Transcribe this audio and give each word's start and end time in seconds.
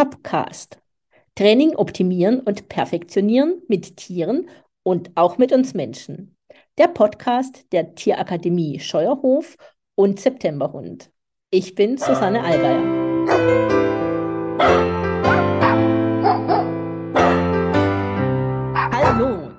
Topcast. 0.00 0.80
Training 1.34 1.76
optimieren 1.76 2.40
und 2.40 2.70
perfektionieren 2.70 3.60
mit 3.68 3.98
Tieren 3.98 4.48
und 4.82 5.10
auch 5.14 5.36
mit 5.36 5.52
uns 5.52 5.74
Menschen. 5.74 6.38
Der 6.78 6.88
Podcast 6.88 7.70
der 7.70 7.94
Tierakademie 7.94 8.80
Scheuerhof 8.80 9.58
und 9.96 10.18
Septemberhund. 10.18 11.10
Ich 11.50 11.74
bin 11.74 11.98
Susanne 11.98 12.42
Allgeier. 12.42 12.80
Hallo. 18.74 19.50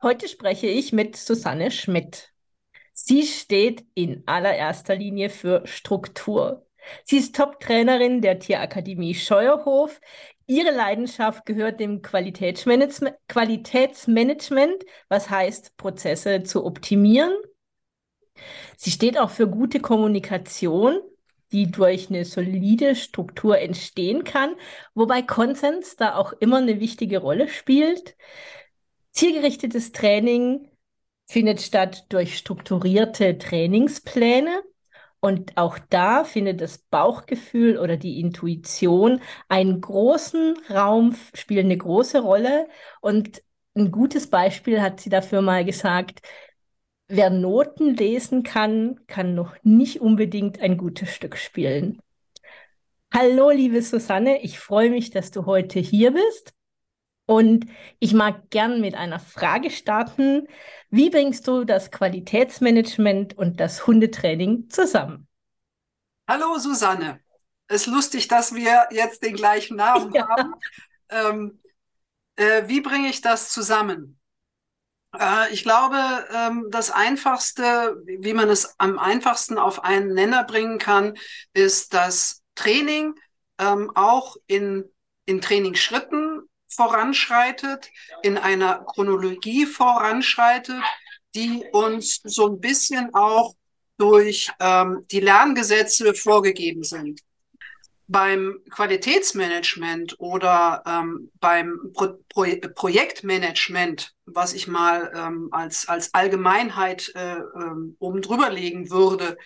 Heute 0.00 0.28
spreche 0.28 0.68
ich 0.68 0.92
mit 0.92 1.16
Susanne 1.16 1.72
Schmidt. 1.72 2.32
Sie 2.92 3.24
steht 3.24 3.84
in 3.94 4.22
allererster 4.24 4.94
Linie 4.94 5.30
für 5.30 5.66
Struktur. 5.66 6.67
Sie 7.04 7.18
ist 7.18 7.34
Top-Trainerin 7.34 8.20
der 8.20 8.38
Tierakademie 8.38 9.14
Scheuerhof. 9.14 10.00
Ihre 10.46 10.70
Leidenschaft 10.70 11.44
gehört 11.46 11.80
dem 11.80 12.02
Qualitätsmanagement, 12.02 13.16
Qualitätsmanagement, 13.28 14.84
was 15.08 15.28
heißt, 15.28 15.76
Prozesse 15.76 16.42
zu 16.42 16.64
optimieren. 16.64 17.34
Sie 18.76 18.90
steht 18.90 19.18
auch 19.18 19.30
für 19.30 19.48
gute 19.48 19.80
Kommunikation, 19.80 21.00
die 21.52 21.70
durch 21.70 22.10
eine 22.10 22.24
solide 22.24 22.94
Struktur 22.94 23.58
entstehen 23.58 24.24
kann, 24.24 24.54
wobei 24.94 25.22
Konsens 25.22 25.96
da 25.96 26.14
auch 26.14 26.32
immer 26.40 26.58
eine 26.58 26.80
wichtige 26.80 27.18
Rolle 27.18 27.48
spielt. 27.48 28.16
Zielgerichtetes 29.10 29.92
Training 29.92 30.70
findet 31.26 31.60
statt 31.60 32.06
durch 32.10 32.36
strukturierte 32.38 33.38
Trainingspläne. 33.38 34.62
Und 35.20 35.56
auch 35.56 35.78
da 35.90 36.24
findet 36.24 36.60
das 36.60 36.78
Bauchgefühl 36.78 37.78
oder 37.78 37.96
die 37.96 38.20
Intuition 38.20 39.20
einen 39.48 39.80
großen 39.80 40.56
Raum, 40.70 41.16
spielt 41.34 41.64
eine 41.64 41.76
große 41.76 42.20
Rolle. 42.20 42.68
Und 43.00 43.42
ein 43.74 43.90
gutes 43.90 44.30
Beispiel 44.30 44.80
hat 44.80 45.00
sie 45.00 45.10
dafür 45.10 45.42
mal 45.42 45.64
gesagt, 45.64 46.20
wer 47.08 47.30
Noten 47.30 47.94
lesen 47.96 48.42
kann, 48.44 49.00
kann 49.06 49.34
noch 49.34 49.56
nicht 49.64 50.00
unbedingt 50.00 50.60
ein 50.60 50.76
gutes 50.76 51.12
Stück 51.12 51.36
spielen. 51.36 51.98
Hallo, 53.12 53.50
liebe 53.50 53.82
Susanne, 53.82 54.42
ich 54.42 54.58
freue 54.58 54.90
mich, 54.90 55.10
dass 55.10 55.30
du 55.30 55.46
heute 55.46 55.80
hier 55.80 56.12
bist. 56.12 56.52
Und 57.28 57.66
ich 57.98 58.14
mag 58.14 58.48
gern 58.48 58.80
mit 58.80 58.94
einer 58.94 59.20
Frage 59.20 59.68
starten. 59.68 60.48
Wie 60.88 61.10
bringst 61.10 61.46
du 61.46 61.64
das 61.64 61.90
Qualitätsmanagement 61.90 63.36
und 63.36 63.60
das 63.60 63.86
Hundetraining 63.86 64.70
zusammen? 64.70 65.28
Hallo 66.26 66.56
Susanne. 66.56 67.20
Es 67.66 67.82
ist 67.82 67.88
lustig, 67.88 68.28
dass 68.28 68.54
wir 68.54 68.88
jetzt 68.92 69.22
den 69.22 69.36
gleichen 69.36 69.76
Namen 69.76 70.10
ja. 70.14 70.26
haben. 70.26 70.54
Ähm, 71.10 71.62
äh, 72.36 72.66
wie 72.66 72.80
bringe 72.80 73.10
ich 73.10 73.20
das 73.20 73.50
zusammen? 73.50 74.18
Äh, 75.14 75.52
ich 75.52 75.64
glaube, 75.64 75.98
ähm, 76.32 76.68
das 76.70 76.90
Einfachste, 76.90 78.02
wie 78.06 78.32
man 78.32 78.48
es 78.48 78.74
am 78.78 78.98
einfachsten 78.98 79.58
auf 79.58 79.84
einen 79.84 80.14
Nenner 80.14 80.44
bringen 80.44 80.78
kann, 80.78 81.12
ist 81.52 81.92
das 81.92 82.42
Training 82.54 83.16
ähm, 83.58 83.92
auch 83.94 84.36
in, 84.46 84.90
in 85.26 85.42
Trainingsschritten 85.42 86.27
voranschreitet, 86.68 87.90
in 88.22 88.38
einer 88.38 88.84
Chronologie 88.84 89.66
voranschreitet, 89.66 90.82
die 91.34 91.64
uns 91.72 92.20
so 92.24 92.48
ein 92.48 92.60
bisschen 92.60 93.14
auch 93.14 93.54
durch 93.96 94.50
ähm, 94.60 95.04
die 95.10 95.20
Lerngesetze 95.20 96.14
vorgegeben 96.14 96.84
sind. 96.84 97.20
Beim 98.06 98.60
Qualitätsmanagement 98.70 100.18
oder 100.18 100.82
ähm, 100.86 101.30
beim 101.40 101.92
Pro 101.92 102.14
Pro 102.28 102.46
Projektmanagement, 102.74 104.14
was 104.24 104.54
ich 104.54 104.66
mal 104.66 105.12
ähm, 105.14 105.48
als, 105.50 105.88
als 105.88 106.14
Allgemeinheit 106.14 107.12
äh, 107.14 107.36
ähm, 107.36 107.96
oben 107.98 108.22
drüber 108.22 108.50
legen 108.50 108.90
würde, 108.90 109.36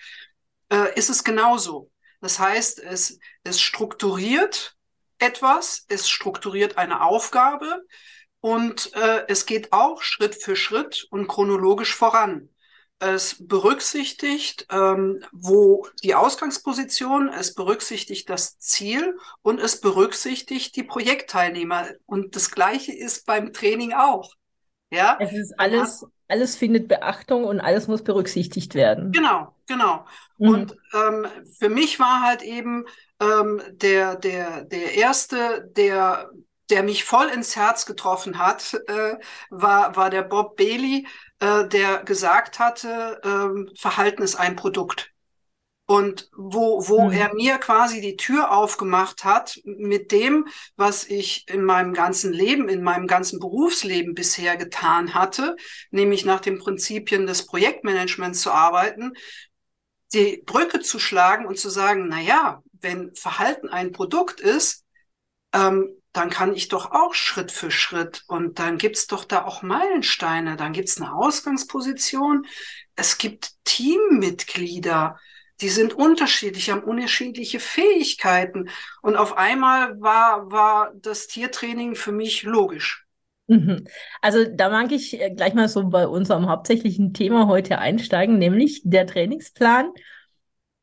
äh, 0.69 0.97
ist 0.97 1.11
es 1.11 1.25
genauso. 1.25 1.91
Das 2.21 2.39
heißt, 2.39 2.79
es, 2.79 3.19
es 3.43 3.61
strukturiert 3.61 4.77
etwas, 5.23 5.87
es 5.89 6.09
strukturiert 6.09 6.77
eine 6.77 7.03
Aufgabe 7.03 7.85
und 8.41 8.93
äh, 8.95 9.25
es 9.29 9.47
geht 9.47 9.73
auch 9.73 10.03
Schritt 10.03 10.35
für 10.35 10.57
Schritt 10.57 11.07
und 11.11 11.29
chronologisch 11.29 11.95
voran. 11.95 12.49
Es 12.99 13.37
berücksichtigt, 13.39 14.67
ähm, 14.71 15.25
wo 15.33 15.87
die 16.03 16.15
Ausgangsposition, 16.15 17.29
es 17.29 17.55
berücksichtigt 17.55 18.29
das 18.31 18.59
Ziel 18.59 19.17
und 19.43 19.61
es 19.61 19.81
berücksichtigt 19.81 20.77
die 20.77 20.85
Projektteilnehmer. 20.85 21.87
Und 22.07 22.37
das 22.37 22.51
Gleiche 22.51 22.93
ist 22.93 23.27
beim 23.27 23.53
Training 23.53 23.93
auch. 23.93 24.35
Ja, 24.93 25.17
es 25.21 25.33
ist 25.33 25.55
alles, 25.59 26.05
alles 26.29 26.55
findet 26.55 26.87
Beachtung 26.87 27.45
und 27.45 27.61
alles 27.61 27.89
muss 27.89 28.05
berücksichtigt 28.05 28.75
werden. 28.75 29.11
Genau, 29.11 29.55
genau. 29.67 30.05
Mhm. 30.39 30.49
Und 30.49 30.77
ähm, 30.95 31.27
für 31.59 31.71
mich 31.71 31.99
war 31.99 32.23
halt 32.23 32.43
eben 32.43 32.85
ähm, 33.23 33.63
der, 33.71 34.17
der, 34.17 34.65
der 34.65 34.95
erste, 34.95 35.71
der, 35.77 36.31
der 36.71 36.83
mich 36.83 37.05
voll 37.05 37.29
ins 37.29 37.55
Herz 37.57 37.87
getroffen 37.87 38.39
hat, 38.39 38.75
äh, 38.89 39.17
war, 39.51 39.95
war 39.97 40.11
der 40.11 40.23
Bob 40.23 40.57
Bailey, 40.57 41.07
äh, 41.39 41.67
der 41.69 42.03
gesagt 42.05 42.59
hatte, 42.59 43.21
äh, 43.23 43.79
Verhalten 43.79 44.23
ist 44.23 44.37
ein 44.37 44.57
Produkt. 44.57 45.11
Und 45.87 46.31
wo, 46.37 46.89
wo 46.89 47.09
mhm. 47.09 47.13
er 47.13 47.35
mir 47.35 47.59
quasi 47.59 48.01
die 48.01 48.17
Tür 48.17 48.53
aufgemacht 48.53 49.25
hat 49.25 49.61
mit 49.65 50.11
dem, 50.11 50.47
was 50.77 51.05
ich 51.05 51.45
in 51.49 51.65
meinem 51.65 51.93
ganzen 51.93 52.33
Leben, 52.33 52.69
in 52.69 52.83
meinem 52.83 53.07
ganzen 53.07 53.41
Berufsleben 53.41 54.15
bisher 54.15 54.57
getan 54.57 55.13
hatte, 55.15 55.57
nämlich 55.91 56.25
nach 56.25 56.41
den 56.41 56.59
Prinzipien 56.59 57.27
des 57.27 57.47
Projektmanagements 57.47 58.41
zu 58.41 58.53
arbeiten, 58.53 59.13
die 60.15 60.43
Brücke 60.47 60.81
zu 60.81 60.99
schlagen 60.99 61.47
und 61.47 61.59
zu 61.59 61.69
sagen, 61.69 62.07
na 62.09 62.21
ja, 62.21 62.63
wenn 62.83 63.15
Verhalten 63.15 63.69
ein 63.69 63.93
Produkt 63.93 64.41
ist, 64.41 64.85
ähm, 65.55 65.97
dann 66.13 66.29
kann 66.31 66.55
ich 66.55 66.69
doch 66.69 66.93
auch 66.93 67.15
Schritt 67.15 67.51
für 67.51 67.71
Schritt 67.71 68.23
und 68.27 68.59
dann 68.59 68.77
gibt's 68.77 69.07
doch 69.07 69.25
da 69.25 69.45
auch 69.45 69.63
Meilensteine, 69.63 70.57
dann 70.57 70.73
gibt's 70.73 71.01
eine 71.01 71.15
Ausgangsposition, 71.15 72.47
es 72.97 73.17
gibt 73.17 73.53
Teammitglieder, 73.65 75.19
die 75.61 75.69
sind 75.69 75.95
unterschiedlich, 75.95 76.71
haben 76.71 76.83
unterschiedliche 76.83 77.61
Fähigkeiten 77.61 78.69
und 79.01 79.17
auf 79.17 79.37
einmal 79.39 80.01
war, 80.01 80.51
war 80.51 80.93
das 80.95 81.29
Tiertraining 81.29 81.95
für 81.95 82.13
mich 82.13 82.43
logisch. 82.43 83.07
Mhm. 83.47 83.87
Also 84.21 84.45
da 84.45 84.71
mag 84.71 84.93
ich 84.93 85.21
äh, 85.21 85.31
gleich 85.31 85.55
mal 85.55 85.69
so 85.69 85.89
bei 85.89 86.07
unserem 86.07 86.49
hauptsächlichen 86.49 87.13
Thema 87.15 87.47
heute 87.47 87.79
einsteigen, 87.79 88.39
nämlich 88.39 88.83
der 88.85 89.07
Trainingsplan 89.07 89.93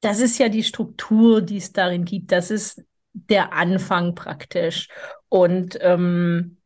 das 0.02 0.20
ist 0.20 0.38
ja 0.38 0.50
die 0.50 0.64
Struktur, 0.64 1.42
die 1.42 1.58
es 1.58 1.74
darin 1.74 2.06
gibt. 2.06 2.32
Das 2.32 2.52
ist 2.52 2.82
der 3.14 3.54
Anfang 3.54 4.16
praktisch. 4.16 4.88
Und 5.28 5.78
ähm, 5.82 6.58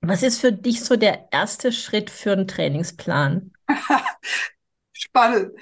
was 0.00 0.22
ist 0.22 0.40
für 0.40 0.52
dich 0.52 0.82
so 0.82 0.96
der 0.96 1.28
erste 1.30 1.70
Schritt 1.70 2.10
für 2.10 2.32
einen 2.32 2.48
Trainingsplan? 2.48 3.52
Spannend. 4.92 5.52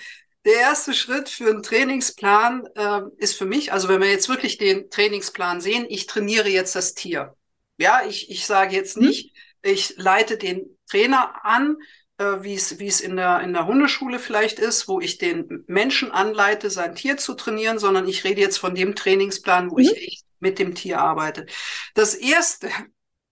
Der 0.47 0.55
erste 0.55 0.95
Schritt 0.95 1.29
für 1.29 1.51
einen 1.51 1.63
Trainingsplan 1.63 2.67
äh, 2.75 3.01
ist 3.19 3.37
für 3.37 3.45
mich, 3.45 3.73
also 3.73 3.89
wenn 3.89 4.01
wir 4.01 4.11
jetzt 4.11 4.31
wirklich 4.31 4.57
den 4.57 4.89
Trainingsplan 4.89 5.61
sehen, 5.61 5.85
ich 5.89 6.07
trainiere 6.07 6.49
jetzt 6.49 6.75
das 6.75 6.95
Tier. 6.95 7.37
Ja, 7.77 8.03
ich, 8.09 8.31
ich 8.31 8.47
sage 8.47 8.75
jetzt 8.75 8.97
hm? 8.97 9.07
nicht, 9.07 9.37
ich 9.63 9.95
leite 9.99 10.39
den 10.39 10.79
Trainer 10.89 11.45
an, 11.45 11.77
äh, 12.21 12.43
wie 12.43 12.55
es 12.55 12.79
wie 12.79 12.87
es 12.87 13.01
in 13.01 13.17
der 13.17 13.41
in 13.41 13.55
der 13.55 13.67
Hundeschule 13.67 14.19
vielleicht 14.19 14.59
ist, 14.59 14.89
wo 14.89 15.01
ich 15.01 15.17
den 15.17 15.65
Menschen 15.67 16.13
anleite, 16.13 16.69
sein 16.69 16.95
Tier 16.95 17.17
zu 17.17 17.33
trainieren, 17.33 17.79
sondern 17.79 18.07
ich 18.07 18.25
rede 18.25 18.43
jetzt 18.43 18.59
von 18.59 18.75
dem 18.75 18.95
Trainingsplan, 18.95 19.71
wo 19.71 19.77
mhm. 19.77 19.81
ich 19.81 19.97
echt 19.97 20.25
mit 20.39 20.59
dem 20.59 20.75
Tier 20.75 21.01
arbeite. 21.01 21.47
Das 21.95 22.15
erste, 22.15 22.69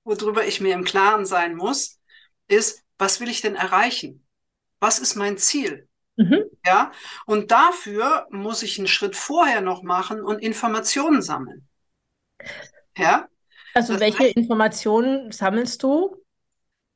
worüber 0.05 0.47
ich 0.47 0.63
mir 0.63 0.73
im 0.73 0.85
Klaren 0.85 1.27
sein 1.27 1.55
muss, 1.55 1.99
ist, 2.49 2.83
was 2.97 3.21
will 3.21 3.29
ich 3.29 3.43
denn 3.43 3.57
erreichen? 3.57 4.27
Was 4.81 4.99
ist 4.99 5.17
mein 5.17 5.37
Ziel? 5.37 5.87
Mhm. 6.17 6.45
Ja, 6.65 6.91
und 7.27 7.51
dafür 7.51 8.27
muss 8.31 8.63
ich 8.63 8.79
einen 8.79 8.89
Schritt 8.89 9.17
vorher 9.17 9.61
noch 9.61 9.83
machen 9.83 10.23
und 10.23 10.39
Informationen 10.39 11.21
sammeln. 11.21 11.69
Ja. 12.97 13.29
Also 13.75 13.93
das 13.93 14.01
welche 14.01 14.19
heißt, 14.21 14.37
Informationen 14.37 15.31
sammelst 15.31 15.83
du? 15.83 16.17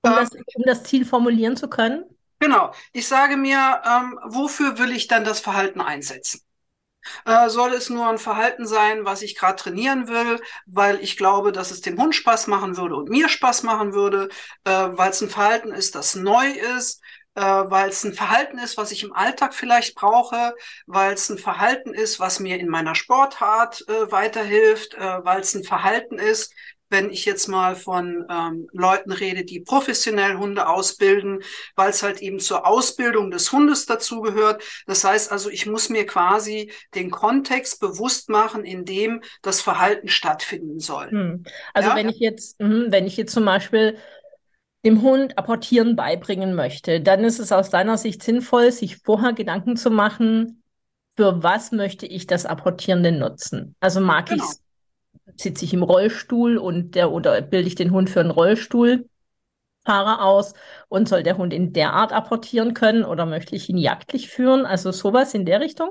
Um, 0.03 0.13
das, 0.13 0.31
um 0.31 0.63
das 0.65 0.83
Ziel 0.85 1.05
formulieren 1.05 1.57
zu 1.57 1.69
können? 1.69 2.05
Genau. 2.41 2.73
Ich 2.93 3.07
sage 3.07 3.37
mir, 3.37 3.83
ähm, 3.87 4.19
wofür 4.25 4.79
will 4.79 4.91
ich 4.93 5.07
dann 5.07 5.25
das 5.25 5.41
Verhalten 5.41 5.81
einsetzen? 5.81 6.41
Äh, 7.25 7.49
soll 7.51 7.73
es 7.75 7.91
nur 7.91 8.09
ein 8.09 8.19
Verhalten 8.19 8.67
sein, 8.67 9.05
was 9.05 9.23
ich 9.23 9.37
gerade 9.37 9.57
trainieren 9.57 10.09
will, 10.09 10.41
weil 10.67 11.01
ich 11.01 11.17
glaube, 11.17 11.53
dass 11.53 11.71
es 11.71 11.81
dem 11.81 12.01
Hund 12.01 12.15
Spaß 12.15 12.47
machen 12.47 12.77
würde 12.77 12.97
und 12.97 13.11
mir 13.11 13.29
Spaß 13.29 13.65
machen 13.65 13.93
würde, 13.93 14.29
äh, 14.65 14.71
weil 14.71 15.11
es 15.11 15.21
ein 15.21 15.31
Verhalten 15.31 15.73
ist, 15.73 15.95
das 15.97 16.15
neu 16.15 16.49
ist, 16.79 17.01
äh, 17.35 17.43
weil 17.43 17.89
es 17.91 18.05
ein 18.05 18.13
Verhalten 18.15 18.59
ist, 18.59 18.77
was 18.77 18.93
ich 18.93 19.03
im 19.03 19.13
Alltag 19.13 19.55
vielleicht 19.55 19.95
brauche, 19.97 20.55
weil 20.87 21.15
es 21.15 21.29
ein 21.31 21.39
Verhalten 21.39 21.95
ist, 21.95 22.21
was 22.21 22.41
mir 22.41 22.59
in 22.59 22.69
meiner 22.69 22.95
Sportart 22.95 23.85
äh, 23.89 24.11
weiterhilft, 24.13 24.95
äh, 24.95 25.25
weil 25.25 25.41
es 25.41 25.55
ein 25.55 25.65
Verhalten 25.65 26.19
ist, 26.19 26.55
wenn 26.93 27.11
ich 27.11 27.25
jetzt 27.25 27.49
mal 27.49 27.75
von 27.75 28.25
ähm, 28.31 28.69
Leuten 28.73 29.11
rede, 29.11 29.45
die 29.45 29.61
professionell 29.61 30.37
Hunde 30.37 30.69
ausbilden, 30.69 31.41
weil 31.75 31.91
es 31.91 32.03
halt 32.03 32.21
eben 32.21 32.39
zur 32.39 32.67
Ausbildung 32.67 33.31
des 33.31 33.51
Hundes 33.51 33.87
dazugehört. 33.87 34.63
Das 34.87 35.03
heißt 35.03 35.33
also, 35.33 35.51
ich 35.51 35.67
muss 35.67 35.89
mir 35.89 36.07
quasi 36.07 36.71
den 36.95 37.11
Kontext 37.11 37.81
bewusst 37.81 38.29
machen, 38.29 38.65
in 38.65 38.85
dem 38.85 39.23
das 39.43 39.61
Verhalten 39.61 40.09
stattfinden 40.09 40.79
soll. 40.79 41.11
Hm. 41.11 41.45
Also 41.75 41.89
ja? 41.89 41.97
wenn 41.97 42.09
ich 42.09 42.21
jetzt, 42.21 42.61
mh, 42.61 42.93
wenn 42.93 43.07
ich 43.07 43.17
jetzt 43.17 43.33
zum 43.33 43.45
Beispiel 43.45 43.97
dem 44.85 45.03
Hund 45.03 45.39
Apportieren 45.39 45.97
beibringen 45.97 46.55
möchte, 46.55 47.01
dann 47.01 47.25
ist 47.25 47.39
es 47.39 47.53
aus 47.53 47.71
deiner 47.71 47.97
Sicht 47.99 48.23
sinnvoll, 48.23 48.73
sich 48.73 48.99
vorher 48.99 49.33
Gedanken 49.33 49.77
zu 49.77 49.91
machen, 49.91 50.63
für 51.17 51.43
was 51.43 51.73
möchte 51.73 52.07
ich 52.07 52.27
das 52.27 52.47
Apportieren 52.47 53.03
denn 53.03 53.19
nutzen? 53.19 53.77
Also 53.81 54.01
mag 54.01 54.27
genau. 54.27 54.45
ich 54.45 54.51
es 54.51 54.62
sitze 55.37 55.65
ich 55.65 55.75
im 55.75 55.83
Rollstuhl 55.83 56.57
und 56.59 56.95
der 56.95 57.11
oder 57.13 57.41
bilde 57.43 57.69
ich 57.69 57.75
den 57.75 57.91
Hund 57.91 58.11
für 58.11 58.21
einen 58.21 58.31
Rollstuhlfahrer 58.31 59.09
aus 59.87 60.55
und 60.89 61.09
soll 61.09 61.23
der 61.23 61.39
Hund 61.39 61.53
in 61.53 61.73
der 61.73 61.93
Art 61.93 62.13
apportieren 62.13 62.75
können 62.75 63.05
oder 63.05 63.27
möchte 63.27 63.57
ich 63.57 63.69
ihn 63.69 63.79
jagdlich 63.79 64.29
führen? 64.29 64.67
Also 64.67 64.93
sowas 64.93 65.35
in 65.35 65.45
der 65.47 65.61
Richtung? 65.61 65.91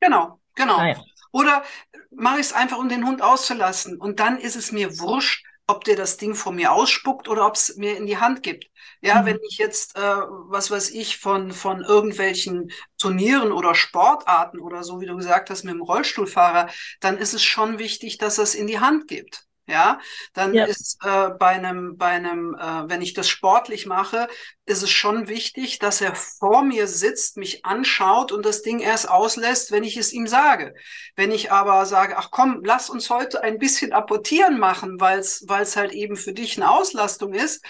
Genau, 0.00 0.40
genau. 0.54 0.76
Ah, 0.78 0.88
ja. 0.88 1.04
Oder 1.32 1.64
mache 2.10 2.36
ich 2.36 2.46
es 2.46 2.52
einfach, 2.52 2.78
um 2.78 2.88
den 2.88 3.06
Hund 3.06 3.22
auszulassen 3.22 4.00
und 4.00 4.20
dann 4.20 4.38
ist 4.38 4.56
es 4.56 4.70
mir 4.70 4.98
wurscht, 4.98 5.44
ob 5.66 5.84
der 5.84 5.96
das 5.96 6.16
Ding 6.16 6.34
vor 6.34 6.52
mir 6.52 6.72
ausspuckt 6.72 7.28
oder 7.28 7.46
ob 7.46 7.54
es 7.54 7.76
mir 7.76 7.96
in 7.96 8.06
die 8.06 8.18
Hand 8.18 8.42
gibt. 8.42 8.66
Ja, 9.00 9.22
mhm. 9.22 9.26
wenn 9.26 9.38
ich 9.48 9.58
jetzt, 9.58 9.96
äh, 9.96 10.00
was 10.00 10.70
weiß 10.70 10.90
ich, 10.90 11.18
von, 11.18 11.52
von 11.52 11.82
irgendwelchen 11.82 12.70
Turnieren 12.98 13.52
oder 13.52 13.74
Sportarten 13.74 14.60
oder 14.60 14.82
so, 14.82 15.00
wie 15.00 15.06
du 15.06 15.16
gesagt 15.16 15.50
hast, 15.50 15.64
mit 15.64 15.74
dem 15.74 15.82
Rollstuhlfahrer, 15.82 16.68
dann 17.00 17.18
ist 17.18 17.34
es 17.34 17.42
schon 17.42 17.78
wichtig, 17.78 18.18
dass 18.18 18.38
es 18.38 18.54
in 18.54 18.66
die 18.66 18.80
Hand 18.80 19.08
gibt. 19.08 19.46
Ja, 19.66 19.98
dann 20.34 20.52
ja. 20.52 20.66
ist 20.66 20.98
äh, 21.02 21.30
bei 21.38 21.48
einem, 21.48 21.96
bei 21.96 22.08
einem, 22.08 22.54
äh, 22.54 22.88
wenn 22.88 23.00
ich 23.00 23.14
das 23.14 23.28
sportlich 23.28 23.86
mache, 23.86 24.28
ist 24.66 24.82
es 24.82 24.90
schon 24.90 25.26
wichtig, 25.28 25.78
dass 25.78 26.02
er 26.02 26.14
vor 26.14 26.62
mir 26.62 26.86
sitzt, 26.86 27.38
mich 27.38 27.64
anschaut 27.64 28.30
und 28.30 28.44
das 28.44 28.60
Ding 28.60 28.80
erst 28.80 29.08
auslässt, 29.08 29.72
wenn 29.72 29.82
ich 29.82 29.96
es 29.96 30.12
ihm 30.12 30.26
sage. 30.26 30.74
Wenn 31.16 31.30
ich 31.30 31.50
aber 31.50 31.86
sage, 31.86 32.18
ach 32.18 32.30
komm, 32.30 32.60
lass 32.62 32.90
uns 32.90 33.08
heute 33.08 33.42
ein 33.42 33.58
bisschen 33.58 33.94
apportieren 33.94 34.58
machen, 34.58 35.00
weil 35.00 35.18
es 35.18 35.44
weil 35.48 35.62
es 35.62 35.76
halt 35.76 35.92
eben 35.92 36.16
für 36.16 36.34
dich 36.34 36.58
eine 36.58 36.70
Auslastung 36.70 37.32
ist, 37.32 37.64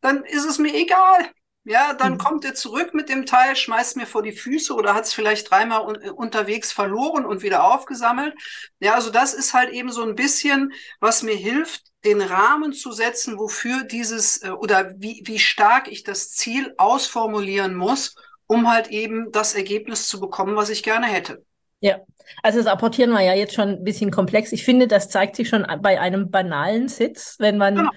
dann 0.00 0.24
ist 0.24 0.44
es 0.44 0.58
mir 0.58 0.74
egal. 0.74 1.28
Ja, 1.64 1.94
dann 1.94 2.14
mhm. 2.14 2.18
kommt 2.18 2.44
er 2.44 2.54
zurück 2.54 2.92
mit 2.92 3.08
dem 3.08 3.24
Teil, 3.24 3.54
schmeißt 3.54 3.96
mir 3.96 4.06
vor 4.06 4.22
die 4.22 4.32
Füße 4.32 4.74
oder 4.74 4.94
hat 4.94 5.04
es 5.04 5.12
vielleicht 5.12 5.50
dreimal 5.50 5.82
un 5.86 5.96
unterwegs 6.10 6.72
verloren 6.72 7.24
und 7.24 7.42
wieder 7.42 7.64
aufgesammelt. 7.64 8.34
Ja, 8.80 8.94
also 8.94 9.10
das 9.10 9.32
ist 9.32 9.54
halt 9.54 9.70
eben 9.70 9.92
so 9.92 10.02
ein 10.02 10.16
bisschen, 10.16 10.72
was 10.98 11.22
mir 11.22 11.36
hilft, 11.36 11.84
den 12.04 12.20
Rahmen 12.20 12.72
zu 12.72 12.90
setzen, 12.90 13.38
wofür 13.38 13.84
dieses 13.84 14.42
äh, 14.42 14.50
oder 14.50 14.92
wie, 14.96 15.22
wie 15.24 15.38
stark 15.38 15.86
ich 15.86 16.02
das 16.02 16.32
Ziel 16.32 16.74
ausformulieren 16.78 17.76
muss, 17.76 18.16
um 18.48 18.68
halt 18.68 18.88
eben 18.88 19.30
das 19.30 19.54
Ergebnis 19.54 20.08
zu 20.08 20.18
bekommen, 20.18 20.56
was 20.56 20.68
ich 20.68 20.82
gerne 20.82 21.06
hätte. 21.06 21.44
Ja, 21.78 22.00
also 22.42 22.58
das 22.58 22.66
Apportieren 22.66 23.12
war 23.12 23.22
ja 23.22 23.34
jetzt 23.34 23.54
schon 23.54 23.68
ein 23.68 23.84
bisschen 23.84 24.10
komplex. 24.10 24.50
Ich 24.52 24.64
finde, 24.64 24.88
das 24.88 25.10
zeigt 25.10 25.36
sich 25.36 25.48
schon 25.48 25.64
bei 25.80 26.00
einem 26.00 26.30
banalen 26.30 26.88
Sitz, 26.88 27.36
wenn 27.38 27.56
man 27.56 27.76
genau. 27.76 27.90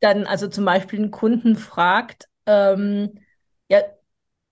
dann 0.00 0.26
also 0.26 0.48
zum 0.48 0.64
Beispiel 0.64 0.98
einen 0.98 1.10
Kunden 1.10 1.56
fragt, 1.56 2.26
ähm, 2.46 3.18
ja, 3.68 3.82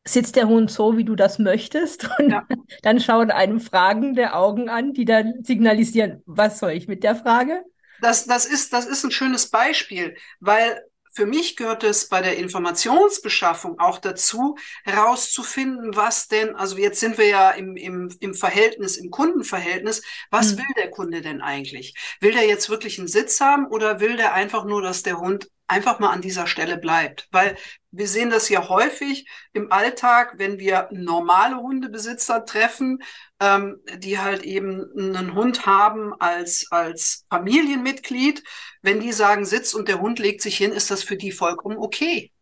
sitzt 0.05 0.37
der 0.37 0.49
Hund 0.49 0.71
so, 0.71 0.97
wie 0.97 1.05
du 1.05 1.17
das 1.17 1.39
möchtest? 1.39 2.09
Und 2.19 2.31
ja. 2.31 2.47
dann 2.83 3.01
schauen 3.01 3.31
einem 3.31 3.61
fragende 3.61 4.35
Augen 4.35 4.69
an, 4.69 4.93
die 4.93 5.05
dann 5.05 5.45
signalisieren, 5.45 6.23
was 6.27 6.59
soll 6.59 6.73
ich 6.73 6.89
mit 6.89 7.03
der 7.03 7.17
Frage? 7.17 7.63
Das, 8.01 8.25
das, 8.27 8.47
ist, 8.47 8.73
das 8.73 8.87
ist 8.87 9.05
ein 9.05 9.11
schönes 9.11 9.51
Beispiel, 9.51 10.17
weil 10.41 10.83
für 11.13 11.27
mich 11.27 11.57
gehört 11.57 11.83
es 11.83 12.09
bei 12.09 12.23
der 12.23 12.39
Informationsbeschaffung 12.39 13.81
auch 13.81 13.99
dazu, 13.99 14.57
herauszufinden, 14.85 15.97
was 15.97 16.29
denn, 16.29 16.55
also 16.55 16.77
jetzt 16.77 17.01
sind 17.01 17.19
wir 17.19 17.27
ja 17.27 17.51
im, 17.51 17.77
im, 17.77 18.15
im 18.21 18.35
Verhältnis, 18.35 18.97
im 18.97 19.11
Kundenverhältnis, 19.11 20.03
was 20.31 20.53
hm. 20.53 20.59
will 20.59 20.75
der 20.77 20.91
Kunde 20.91 21.21
denn 21.21 21.41
eigentlich? 21.41 21.95
Will 22.21 22.33
der 22.33 22.47
jetzt 22.47 22.71
wirklich 22.71 22.99
einen 22.99 23.09
Sitz 23.09 23.41
haben 23.41 23.67
oder 23.67 24.01
will 24.01 24.17
der 24.17 24.35
einfach 24.35 24.65
nur, 24.65 24.83
dass 24.83 25.03
der 25.03 25.19
Hund 25.19 25.51
einfach 25.71 25.99
mal 25.99 26.11
an 26.11 26.23
dieser 26.23 26.47
Stelle 26.47 26.77
bleibt? 26.77 27.29
Weil 27.31 27.57
wir 27.91 28.07
sehen 28.07 28.31
das 28.31 28.49
ja 28.49 28.69
häufig 28.69 29.27
im 29.53 29.73
Alltag, 29.73 30.35
wenn 30.37 30.59
wir 30.59 30.89
normale 30.93 31.57
Hundebesitzer 31.57 32.45
treffen, 32.45 33.03
ähm, 33.41 33.81
die 33.97 34.19
halt 34.19 34.43
eben 34.43 34.85
einen 34.97 35.35
Hund 35.35 35.67
haben 35.67 36.13
als, 36.21 36.67
als 36.71 37.25
Familienmitglied. 37.31 38.43
Wenn 38.83 39.01
die 39.01 39.13
sagen, 39.13 39.45
sitz 39.45 39.75
und 39.75 39.89
der 39.89 40.01
Hund 40.01 40.19
legt 40.19 40.43
sich 40.43 40.57
hin, 40.57 40.73
ist 40.73 40.91
das 40.91 41.03
für 41.03 41.17
die 41.17 41.33
vollkommen 41.33 41.79
okay. 41.79 42.33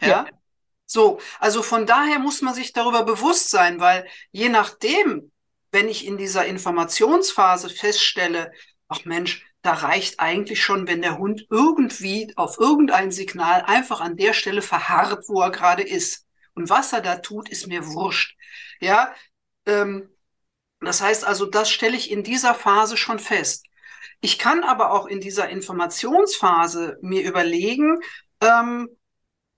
ja. 0.00 0.08
ja. 0.08 0.26
So, 0.86 1.18
also 1.40 1.62
von 1.62 1.86
daher 1.86 2.18
muss 2.18 2.42
man 2.42 2.54
sich 2.54 2.72
darüber 2.72 3.04
bewusst 3.04 3.50
sein, 3.50 3.80
weil 3.80 4.06
je 4.32 4.50
nachdem, 4.50 5.32
wenn 5.72 5.88
ich 5.88 6.06
in 6.06 6.18
dieser 6.18 6.44
Informationsphase 6.44 7.70
feststelle, 7.70 8.52
ach 8.88 9.04
Mensch, 9.04 9.44
da 9.64 9.72
reicht 9.72 10.20
eigentlich 10.20 10.62
schon, 10.62 10.86
wenn 10.86 11.00
der 11.00 11.16
Hund 11.16 11.46
irgendwie 11.48 12.30
auf 12.36 12.58
irgendein 12.58 13.10
Signal 13.10 13.62
einfach 13.62 14.02
an 14.02 14.14
der 14.14 14.34
Stelle 14.34 14.60
verharrt, 14.60 15.24
wo 15.26 15.40
er 15.40 15.50
gerade 15.50 15.82
ist. 15.82 16.26
Und 16.52 16.68
was 16.68 16.92
er 16.92 17.00
da 17.00 17.16
tut, 17.16 17.48
ist 17.48 17.66
mir 17.66 17.86
wurscht. 17.86 18.36
Ja, 18.78 19.14
ähm, 19.64 20.10
das 20.80 21.00
heißt 21.00 21.24
also, 21.24 21.46
das 21.46 21.70
stelle 21.70 21.96
ich 21.96 22.10
in 22.10 22.22
dieser 22.22 22.54
Phase 22.54 22.98
schon 22.98 23.18
fest. 23.18 23.64
Ich 24.20 24.38
kann 24.38 24.64
aber 24.64 24.92
auch 24.92 25.06
in 25.06 25.20
dieser 25.20 25.48
Informationsphase 25.48 26.98
mir 27.00 27.22
überlegen, 27.22 28.00
ähm, 28.42 28.90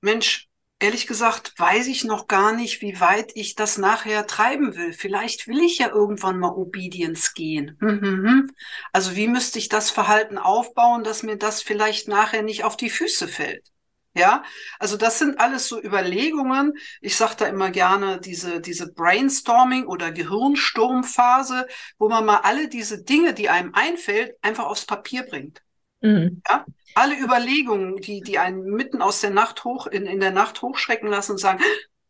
Mensch, 0.02 0.45
ehrlich 0.78 1.06
gesagt, 1.06 1.54
weiß 1.58 1.86
ich 1.86 2.04
noch 2.04 2.26
gar 2.26 2.52
nicht, 2.52 2.82
wie 2.82 3.00
weit 3.00 3.32
ich 3.34 3.54
das 3.54 3.78
nachher 3.78 4.26
treiben 4.26 4.76
will. 4.76 4.92
Vielleicht 4.92 5.48
will 5.48 5.60
ich 5.60 5.78
ja 5.78 5.88
irgendwann 5.88 6.38
mal 6.38 6.52
Obedience 6.52 7.34
gehen. 7.34 7.76
Hm, 7.80 8.00
hm, 8.00 8.26
hm. 8.26 8.50
Also 8.92 9.16
wie 9.16 9.28
müsste 9.28 9.58
ich 9.58 9.68
das 9.68 9.90
Verhalten 9.90 10.38
aufbauen, 10.38 11.04
dass 11.04 11.22
mir 11.22 11.36
das 11.36 11.62
vielleicht 11.62 12.08
nachher 12.08 12.42
nicht 12.42 12.64
auf 12.64 12.76
die 12.76 12.90
Füße 12.90 13.28
fällt? 13.28 13.66
Ja, 14.14 14.44
also 14.78 14.96
das 14.96 15.18
sind 15.18 15.38
alles 15.40 15.68
so 15.68 15.78
Überlegungen. 15.82 16.72
Ich 17.02 17.16
sage 17.16 17.34
da 17.36 17.46
immer 17.46 17.70
gerne 17.70 18.18
diese, 18.18 18.62
diese 18.62 18.90
Brainstorming 18.90 19.86
oder 19.86 20.10
Gehirnsturmphase, 20.10 21.66
wo 21.98 22.08
man 22.08 22.24
mal 22.24 22.38
alle 22.38 22.68
diese 22.68 23.02
Dinge, 23.02 23.34
die 23.34 23.50
einem 23.50 23.74
einfällt, 23.74 24.32
einfach 24.40 24.64
aufs 24.64 24.86
Papier 24.86 25.24
bringt. 25.24 25.60
Mhm. 26.00 26.42
Ja? 26.48 26.64
Alle 26.94 27.18
Überlegungen, 27.18 27.96
die, 27.96 28.20
die 28.20 28.38
einen 28.38 28.64
mitten 28.70 29.02
aus 29.02 29.20
der 29.20 29.30
Nacht 29.30 29.64
hoch, 29.64 29.86
in, 29.86 30.06
in 30.06 30.20
der 30.20 30.30
Nacht 30.30 30.62
hochschrecken 30.62 31.08
lassen 31.08 31.32
und 31.32 31.38
sagen, 31.38 31.62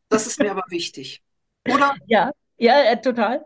das 0.08 0.26
ist 0.26 0.38
mir 0.38 0.50
aber 0.50 0.64
wichtig. 0.68 1.22
Oder? 1.68 1.94
Ja, 2.06 2.30
ja, 2.56 2.82
äh, 2.82 3.00
total. 3.00 3.44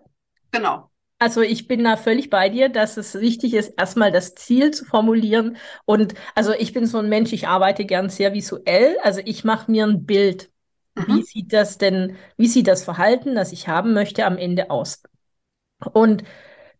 Genau. 0.50 0.90
Also 1.18 1.42
ich 1.42 1.68
bin 1.68 1.85
da 1.85 1.97
völlig 1.99 2.30
bei 2.30 2.49
dir, 2.49 2.70
dass 2.70 2.97
es 2.97 3.14
wichtig 3.14 3.52
ist, 3.52 3.75
erstmal 3.76 4.11
das 4.11 4.35
Ziel 4.35 4.70
zu 4.70 4.87
formulieren. 4.87 5.59
Und 5.85 6.14
also 6.35 6.52
ich 6.52 6.73
bin 6.73 6.87
so 6.87 6.99
ein 6.99 7.11
Mensch, 7.11 7.32
ich 7.32 7.47
arbeite 7.47 7.85
gern 7.85 8.09
sehr 8.09 8.32
visuell. 8.32 8.97
Also 9.02 9.20
ich 9.25 9.44
mache 9.44 9.70
mir 9.70 9.87
ein 9.87 10.06
Bild. 10.06 10.50
Mhm. 10.94 11.04
Wie 11.09 11.23
sieht 11.23 11.52
das 11.52 11.76
denn, 11.76 12.16
wie 12.38 12.47
sieht 12.47 12.68
das 12.68 12.85
Verhalten, 12.85 13.35
das 13.35 13.52
ich 13.52 13.68
haben 13.68 13.92
möchte, 13.92 14.25
am 14.25 14.38
Ende 14.38 14.70
aus? 14.70 15.02
Und 15.92 16.25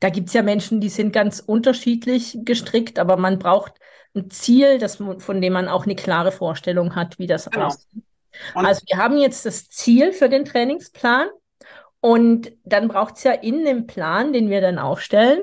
da 0.01 0.09
gibt 0.09 0.29
es 0.29 0.35
ja 0.35 0.43
Menschen, 0.43 0.81
die 0.81 0.89
sind 0.89 1.13
ganz 1.13 1.41
unterschiedlich 1.41 2.39
gestrickt, 2.43 2.99
aber 2.99 3.17
man 3.17 3.39
braucht 3.39 3.75
ein 4.15 4.31
Ziel, 4.31 4.79
das, 4.79 4.97
von 4.97 5.41
dem 5.41 5.53
man 5.53 5.69
auch 5.69 5.85
eine 5.85 5.95
klare 5.95 6.33
Vorstellung 6.33 6.97
hat, 6.97 7.19
wie 7.19 7.27
das 7.27 7.49
genau. 7.49 7.67
aussieht. 7.67 8.03
Also 8.55 8.83
wir 8.87 8.97
haben 8.97 9.19
jetzt 9.19 9.45
das 9.47 9.69
Ziel 9.69 10.13
für 10.13 10.29
den 10.29 10.45
Trainingsplan 10.45 11.29
und 12.01 12.53
dann 12.65 12.89
braucht 12.89 13.17
es 13.17 13.25
ja 13.25 13.33
in 13.33 13.65
dem 13.65 13.87
Plan, 13.87 14.33
den 14.33 14.49
wir 14.49 14.61
dann 14.61 14.79
aufstellen, 14.79 15.43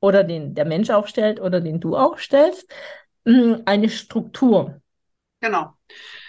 oder 0.00 0.24
den 0.24 0.54
der 0.54 0.64
Mensch 0.64 0.90
aufstellt 0.90 1.40
oder 1.40 1.60
den 1.60 1.80
du 1.80 1.96
aufstellst, 1.96 2.70
mm, 3.24 3.54
eine 3.64 3.88
Struktur. 3.88 4.80
Genau. 5.40 5.74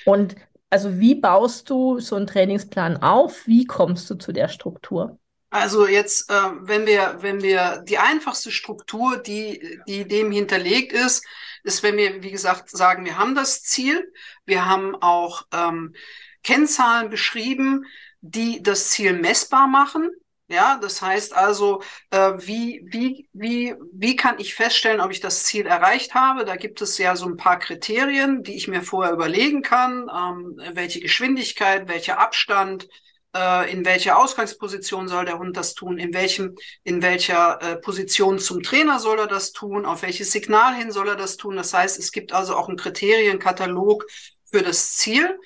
Und 0.05 0.35
also 0.69 0.99
wie 0.99 1.15
baust 1.15 1.69
du 1.69 1.99
so 1.99 2.15
einen 2.15 2.27
Trainingsplan 2.27 2.97
auf? 2.97 3.47
Wie 3.47 3.65
kommst 3.65 4.09
du 4.09 4.15
zu 4.15 4.31
der 4.31 4.47
Struktur? 4.47 5.17
Also 5.49 5.87
jetzt, 5.87 6.29
äh, 6.29 6.33
wenn 6.61 6.85
wir, 6.85 7.17
wenn 7.21 7.41
wir 7.41 7.83
die 7.87 7.97
einfachste 7.97 8.51
Struktur, 8.51 9.17
die, 9.17 9.79
die 9.87 10.07
dem 10.07 10.31
hinterlegt 10.31 10.93
ist, 10.93 11.25
ist, 11.63 11.81
wenn 11.81 11.97
wir, 11.97 12.21
wie 12.23 12.31
gesagt, 12.31 12.69
sagen, 12.69 13.05
wir 13.05 13.17
haben 13.17 13.35
das 13.35 13.63
Ziel, 13.63 14.11
wir 14.45 14.65
haben 14.65 14.95
auch 14.95 15.47
ähm, 15.51 15.95
Kennzahlen 16.43 17.09
beschrieben, 17.09 17.85
die 18.21 18.61
das 18.61 18.89
Ziel 18.89 19.13
messbar 19.13 19.67
machen. 19.67 20.11
Ja, 20.51 20.79
das 20.81 21.01
heißt 21.01 21.35
also, 21.35 21.83
äh, 22.09 22.33
wie, 22.37 22.81
wie, 22.85 23.29
wie, 23.33 23.75
wie 23.93 24.15
kann 24.15 24.39
ich 24.39 24.55
feststellen, 24.55 24.99
ob 24.99 25.11
ich 25.11 25.19
das 25.19 25.43
Ziel 25.43 25.67
erreicht 25.67 26.15
habe? 26.15 26.43
Da 26.43 26.55
gibt 26.55 26.81
es 26.81 26.97
ja 26.97 27.15
so 27.15 27.27
ein 27.27 27.37
paar 27.37 27.59
Kriterien, 27.59 28.41
die 28.41 28.55
ich 28.55 28.67
mir 28.67 28.81
vorher 28.81 29.13
überlegen 29.13 29.61
kann. 29.61 30.09
Ähm, 30.09 30.59
welche 30.73 31.01
Geschwindigkeit, 31.01 31.87
welcher 31.87 32.19
Abstand, 32.19 32.87
äh, 33.35 33.71
in 33.71 33.85
welcher 33.85 34.17
Ausgangsposition 34.17 35.07
soll 35.07 35.25
der 35.25 35.39
Hund 35.39 35.55
das 35.55 35.73
tun, 35.73 35.97
in 35.97 36.13
welchem, 36.13 36.55
in 36.83 37.01
welcher 37.01 37.61
äh, 37.61 37.75
Position 37.77 38.39
zum 38.39 38.63
Trainer 38.63 38.99
soll 38.99 39.19
er 39.19 39.27
das 39.27 39.51
tun, 39.51 39.85
auf 39.85 40.01
welches 40.01 40.31
Signal 40.31 40.75
hin 40.75 40.91
soll 40.91 41.09
er 41.09 41.15
das 41.15 41.37
tun. 41.37 41.55
Das 41.55 41.73
heißt, 41.73 41.99
es 41.99 42.11
gibt 42.11 42.33
also 42.33 42.55
auch 42.55 42.67
einen 42.67 42.77
Kriterienkatalog 42.77 44.05
für 44.45 44.61
das 44.61 44.95
Ziel. 44.95 45.39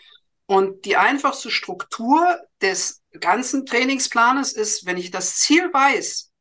Und 0.45 0.85
die 0.85 0.97
einfachste 0.97 1.49
Struktur 1.49 2.39
des 2.61 3.01
ganzen 3.19 3.65
Trainingsplanes 3.65 4.53
ist, 4.53 4.85
wenn 4.85 4.97
ich 4.97 5.09
das 5.09 5.37
Ziel 5.37 5.73
weiß, 5.73 6.31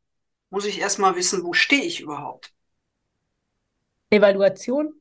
muss 0.51 0.67
ich 0.67 0.81
erstmal 0.81 1.17
wissen, 1.17 1.45
wo 1.45 1.53
stehe 1.53 1.85
ich 1.85 2.01
überhaupt. 2.01 2.53
Evaluation? 4.11 4.93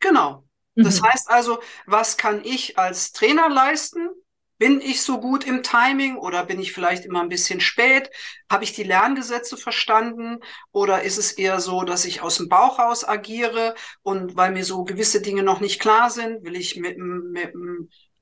Genau. 0.00 0.44
Das 0.74 1.00
mhm. 1.00 1.06
heißt 1.06 1.30
also, 1.30 1.60
was 1.86 2.18
kann 2.18 2.44
ich 2.44 2.78
als 2.78 3.12
Trainer 3.12 3.48
leisten? 3.48 4.10
Bin 4.58 4.80
ich 4.80 5.02
so 5.02 5.20
gut 5.20 5.44
im 5.44 5.62
Timing 5.62 6.16
oder 6.16 6.44
bin 6.46 6.58
ich 6.58 6.72
vielleicht 6.72 7.04
immer 7.04 7.20
ein 7.20 7.28
bisschen 7.28 7.60
spät? 7.60 8.10
Habe 8.50 8.64
ich 8.64 8.72
die 8.72 8.84
Lerngesetze 8.84 9.58
verstanden 9.58 10.38
oder 10.72 11.02
ist 11.02 11.18
es 11.18 11.32
eher 11.32 11.60
so, 11.60 11.82
dass 11.82 12.06
ich 12.06 12.22
aus 12.22 12.38
dem 12.38 12.48
Bauch 12.48 12.78
raus 12.78 13.06
agiere 13.06 13.74
und 14.02 14.34
weil 14.36 14.52
mir 14.52 14.64
so 14.64 14.84
gewisse 14.84 15.20
Dinge 15.20 15.42
noch 15.42 15.60
nicht 15.60 15.78
klar 15.78 16.08
sind, 16.08 16.42
will 16.44 16.56
ich 16.56 16.76
mit, 16.76 16.96
mit, 16.96 17.52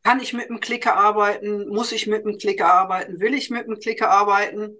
kann 0.02 0.20
ich 0.20 0.32
mit 0.32 0.48
dem 0.48 0.60
Klicker 0.60 0.96
arbeiten? 0.96 1.68
Muss 1.68 1.92
ich 1.92 2.06
mit 2.06 2.24
dem 2.24 2.36
Klicker 2.36 2.72
arbeiten? 2.72 3.20
Will 3.20 3.34
ich 3.34 3.50
mit 3.50 3.66
dem 3.66 3.78
Klicker 3.78 4.10
arbeiten? 4.10 4.76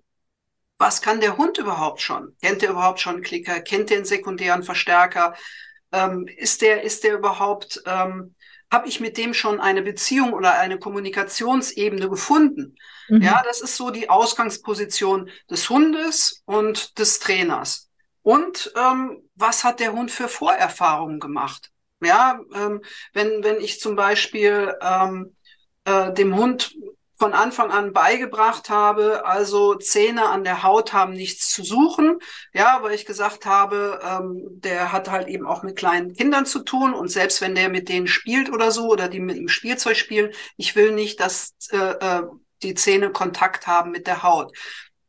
Was 0.76 1.02
kann 1.02 1.20
der 1.20 1.36
Hund 1.38 1.58
überhaupt 1.58 2.00
schon? 2.00 2.36
Kennt 2.42 2.62
er 2.62 2.70
überhaupt 2.70 3.00
schon 3.00 3.22
Klicker? 3.22 3.60
Kennt 3.60 3.90
er 3.90 3.98
einen 3.98 4.06
sekundären 4.06 4.64
Verstärker? 4.64 5.34
Ähm, 5.92 6.26
ist 6.26 6.62
der, 6.62 6.82
ist 6.82 7.04
der 7.04 7.14
überhaupt, 7.14 7.82
ähm, 7.86 8.33
habe 8.74 8.88
ich 8.88 8.98
mit 8.98 9.16
dem 9.16 9.34
schon 9.34 9.60
eine 9.60 9.82
Beziehung 9.82 10.32
oder 10.32 10.58
eine 10.58 10.80
Kommunikationsebene 10.80 12.08
gefunden? 12.10 12.76
Mhm. 13.08 13.22
Ja, 13.22 13.40
das 13.44 13.60
ist 13.60 13.76
so 13.76 13.90
die 13.90 14.10
Ausgangsposition 14.10 15.30
des 15.48 15.70
Hundes 15.70 16.42
und 16.44 16.98
des 16.98 17.20
Trainers. 17.20 17.88
Und 18.22 18.72
ähm, 18.76 19.22
was 19.36 19.62
hat 19.62 19.78
der 19.78 19.92
Hund 19.92 20.10
für 20.10 20.26
Vorerfahrungen 20.26 21.20
gemacht? 21.20 21.70
Ja, 22.02 22.40
ähm, 22.52 22.82
wenn, 23.12 23.44
wenn 23.44 23.60
ich 23.60 23.78
zum 23.78 23.94
Beispiel 23.94 24.74
ähm, 24.82 25.36
äh, 25.84 26.12
dem 26.12 26.34
Hund 26.34 26.74
von 27.16 27.32
Anfang 27.32 27.70
an 27.70 27.92
beigebracht 27.92 28.70
habe, 28.70 29.24
also 29.24 29.74
Zähne 29.76 30.28
an 30.28 30.42
der 30.44 30.62
Haut 30.62 30.92
haben 30.92 31.12
nichts 31.12 31.50
zu 31.50 31.62
suchen, 31.62 32.18
ja, 32.52 32.82
weil 32.82 32.94
ich 32.94 33.06
gesagt 33.06 33.46
habe, 33.46 34.00
ähm, 34.02 34.42
der 34.60 34.92
hat 34.92 35.10
halt 35.10 35.28
eben 35.28 35.46
auch 35.46 35.62
mit 35.62 35.76
kleinen 35.76 36.14
Kindern 36.14 36.44
zu 36.44 36.60
tun. 36.60 36.92
Und 36.92 37.08
selbst 37.08 37.40
wenn 37.40 37.54
der 37.54 37.68
mit 37.68 37.88
denen 37.88 38.08
spielt 38.08 38.50
oder 38.50 38.70
so 38.70 38.88
oder 38.88 39.08
die 39.08 39.20
mit 39.20 39.36
dem 39.36 39.48
Spielzeug 39.48 39.96
spielen, 39.96 40.32
ich 40.56 40.74
will 40.74 40.92
nicht, 40.92 41.20
dass 41.20 41.54
äh, 41.70 41.76
äh, 41.76 42.22
die 42.62 42.74
Zähne 42.74 43.10
Kontakt 43.10 43.66
haben 43.66 43.90
mit 43.90 44.06
der 44.06 44.22
Haut. 44.22 44.56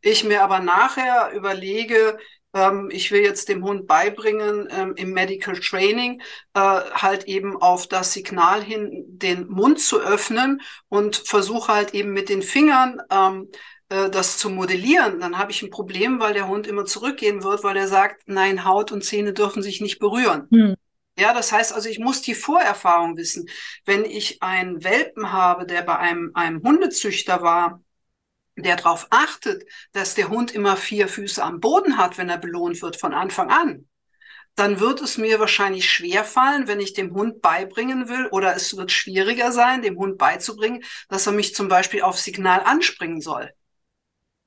Ich 0.01 0.24
mir 0.24 0.43
aber 0.43 0.59
nachher 0.59 1.31
überlege, 1.33 2.19
ähm, 2.55 2.89
ich 2.91 3.12
will 3.12 3.21
jetzt 3.21 3.50
dem 3.50 3.63
Hund 3.63 3.85
beibringen, 3.85 4.67
ähm, 4.71 4.93
im 4.95 5.12
Medical 5.12 5.59
Training 5.59 6.21
äh, 6.55 6.59
halt 6.59 7.25
eben 7.25 7.62
auf 7.62 7.88
das 7.88 8.13
Signal 8.13 8.63
hin 8.63 9.03
den 9.07 9.47
Mund 9.47 9.79
zu 9.79 10.00
öffnen 10.00 10.62
und 10.88 11.17
versuche 11.17 11.71
halt 11.71 11.93
eben 11.93 12.13
mit 12.13 12.29
den 12.29 12.41
Fingern 12.41 13.01
ähm, 13.12 13.50
äh, 13.89 14.09
das 14.09 14.38
zu 14.38 14.50
modellieren, 14.50 15.19
dann 15.19 15.38
habe 15.38 15.51
ich 15.51 15.62
ein 15.62 15.69
Problem, 15.69 16.19
weil 16.19 16.33
der 16.33 16.47
Hund 16.47 16.65
immer 16.65 16.85
zurückgehen 16.85 17.43
wird, 17.43 17.63
weil 17.63 17.77
er 17.77 17.88
sagt, 17.88 18.24
nein, 18.25 18.65
Haut 18.65 18.91
und 18.91 19.03
Zähne 19.03 19.33
dürfen 19.33 19.62
sich 19.62 19.81
nicht 19.81 20.00
berühren. 20.00 20.47
Hm. 20.50 20.75
Ja, 21.17 21.33
das 21.33 21.51
heißt 21.51 21.74
also, 21.74 21.88
ich 21.88 22.00
muss 22.00 22.21
die 22.21 22.35
Vorerfahrung 22.35 23.15
wissen. 23.15 23.47
Wenn 23.85 24.03
ich 24.03 24.41
einen 24.41 24.83
Welpen 24.83 25.31
habe, 25.31 25.65
der 25.65 25.81
bei 25.81 25.97
einem, 25.97 26.31
einem 26.33 26.62
Hundezüchter 26.62 27.41
war, 27.41 27.81
der 28.55 28.75
darauf 28.77 29.07
achtet, 29.09 29.63
dass 29.91 30.15
der 30.15 30.29
Hund 30.29 30.51
immer 30.51 30.77
vier 30.77 31.07
Füße 31.07 31.43
am 31.43 31.59
Boden 31.59 31.97
hat, 31.97 32.17
wenn 32.17 32.29
er 32.29 32.38
belohnt 32.38 32.81
wird 32.81 32.95
von 32.95 33.13
Anfang 33.13 33.50
an, 33.51 33.88
dann 34.55 34.79
wird 34.79 35.01
es 35.01 35.17
mir 35.17 35.39
wahrscheinlich 35.39 35.89
schwer 35.89 36.24
fallen, 36.24 36.67
wenn 36.67 36.79
ich 36.79 36.93
dem 36.93 37.13
Hund 37.13 37.41
beibringen 37.41 38.07
will, 38.07 38.27
oder 38.27 38.55
es 38.55 38.75
wird 38.77 38.91
schwieriger 38.91 39.51
sein, 39.51 39.81
dem 39.81 39.97
Hund 39.97 40.17
beizubringen, 40.17 40.83
dass 41.09 41.27
er 41.27 41.33
mich 41.33 41.53
zum 41.53 41.67
Beispiel 41.67 42.01
auf 42.01 42.17
Signal 42.17 42.62
anspringen 42.62 43.19
soll. 43.19 43.51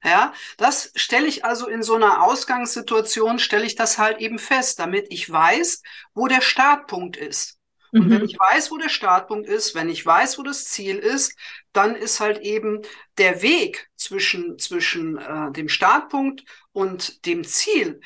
Ja, 0.02 0.32
das 0.56 0.92
stelle 0.94 1.26
ich 1.26 1.44
also 1.44 1.66
in 1.66 1.82
so 1.82 1.96
einer 1.96 2.22
Ausgangssituation, 2.22 3.38
stelle 3.38 3.66
ich 3.66 3.74
das 3.74 3.98
halt 3.98 4.20
eben 4.20 4.38
fest, 4.38 4.78
damit 4.78 5.06
ich 5.10 5.30
weiß, 5.30 5.82
wo 6.14 6.28
der 6.28 6.40
Startpunkt 6.40 7.16
ist. 7.16 7.57
Und 7.92 8.07
mhm. 8.07 8.11
wenn 8.11 8.25
ich 8.25 8.38
weiß, 8.38 8.71
wo 8.71 8.78
der 8.78 8.88
Startpunkt 8.88 9.49
ist, 9.49 9.75
wenn 9.75 9.88
ich 9.88 10.04
weiß, 10.04 10.38
wo 10.38 10.42
das 10.42 10.64
Ziel 10.64 10.97
ist, 10.97 11.37
dann 11.73 11.97
ist 11.97 12.21
halt 12.21 12.38
eben 12.40 12.83
der 13.16 13.42
Weg 13.42 13.88
zwischen, 13.97 14.59
zwischen 14.59 15.18
äh, 15.18 15.52
dem 15.52 15.68
Startpunkt 15.68 16.45
und 16.73 17.25
dem 17.26 17.45
Ziel, 17.45 18.00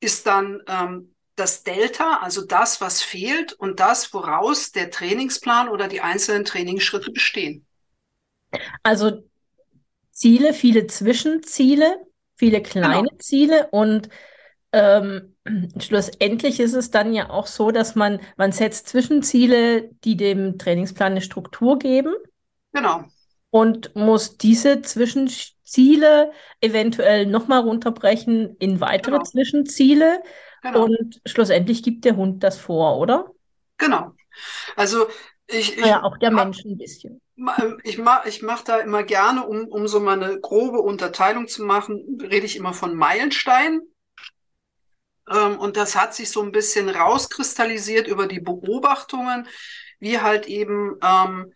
ist 0.00 0.26
dann 0.26 0.62
ähm, 0.68 1.14
das 1.34 1.62
Delta, 1.62 2.18
also 2.22 2.44
das, 2.44 2.80
was 2.80 3.02
fehlt 3.02 3.52
und 3.52 3.80
das, 3.80 4.12
woraus 4.14 4.72
der 4.72 4.90
Trainingsplan 4.90 5.68
oder 5.68 5.88
die 5.88 6.00
einzelnen 6.00 6.44
Trainingsschritte 6.44 7.10
bestehen. 7.12 7.66
Also 8.82 9.22
Ziele, 10.10 10.54
viele 10.54 10.86
Zwischenziele, 10.86 12.06
viele 12.36 12.62
kleine 12.62 13.08
genau. 13.08 13.18
Ziele 13.18 13.68
und 13.70 14.08
ähm, 14.72 15.36
schlussendlich 15.80 16.60
ist 16.60 16.74
es 16.74 16.90
dann 16.90 17.12
ja 17.12 17.30
auch 17.30 17.46
so, 17.46 17.70
dass 17.70 17.94
man, 17.94 18.20
man 18.36 18.52
setzt 18.52 18.88
Zwischenziele, 18.88 19.90
die 20.04 20.16
dem 20.16 20.58
Trainingsplan 20.58 21.12
eine 21.12 21.20
Struktur 21.20 21.78
geben. 21.78 22.14
Genau. 22.72 23.04
Und 23.50 23.94
muss 23.94 24.36
diese 24.36 24.82
Zwischenziele 24.82 26.32
eventuell 26.60 27.26
nochmal 27.26 27.60
runterbrechen 27.60 28.56
in 28.58 28.80
weitere 28.80 29.12
genau. 29.12 29.24
Zwischenziele. 29.24 30.22
Genau. 30.62 30.84
Und 30.84 31.20
schlussendlich 31.24 31.82
gibt 31.82 32.04
der 32.04 32.16
Hund 32.16 32.42
das 32.42 32.58
vor, 32.58 32.98
oder? 32.98 33.30
Genau. 33.78 34.12
Also 34.74 35.06
ich, 35.46 35.78
ich 35.78 35.86
ja, 35.86 36.02
auch 36.02 36.18
der 36.18 36.32
Mensch 36.32 36.64
ein 36.64 36.76
bisschen. 36.76 37.20
Ähm, 37.38 37.78
ich 37.84 37.98
mache 37.98 38.28
ich 38.28 38.42
mach 38.42 38.62
da 38.62 38.78
immer 38.78 39.04
gerne, 39.04 39.46
um, 39.46 39.68
um 39.68 39.86
so 39.86 40.00
mal 40.00 40.20
eine 40.22 40.40
grobe 40.40 40.80
Unterteilung 40.80 41.46
zu 41.46 41.64
machen, 41.64 42.18
rede 42.20 42.46
ich 42.46 42.56
immer 42.56 42.72
von 42.72 42.94
Meilensteinen. 42.94 43.82
Ähm, 45.30 45.58
und 45.58 45.76
das 45.76 45.96
hat 45.96 46.14
sich 46.14 46.30
so 46.30 46.42
ein 46.42 46.52
bisschen 46.52 46.88
rauskristallisiert 46.88 48.06
über 48.06 48.26
die 48.26 48.40
Beobachtungen, 48.40 49.48
wie 49.98 50.20
halt 50.20 50.46
eben 50.46 50.96
ähm, 51.02 51.52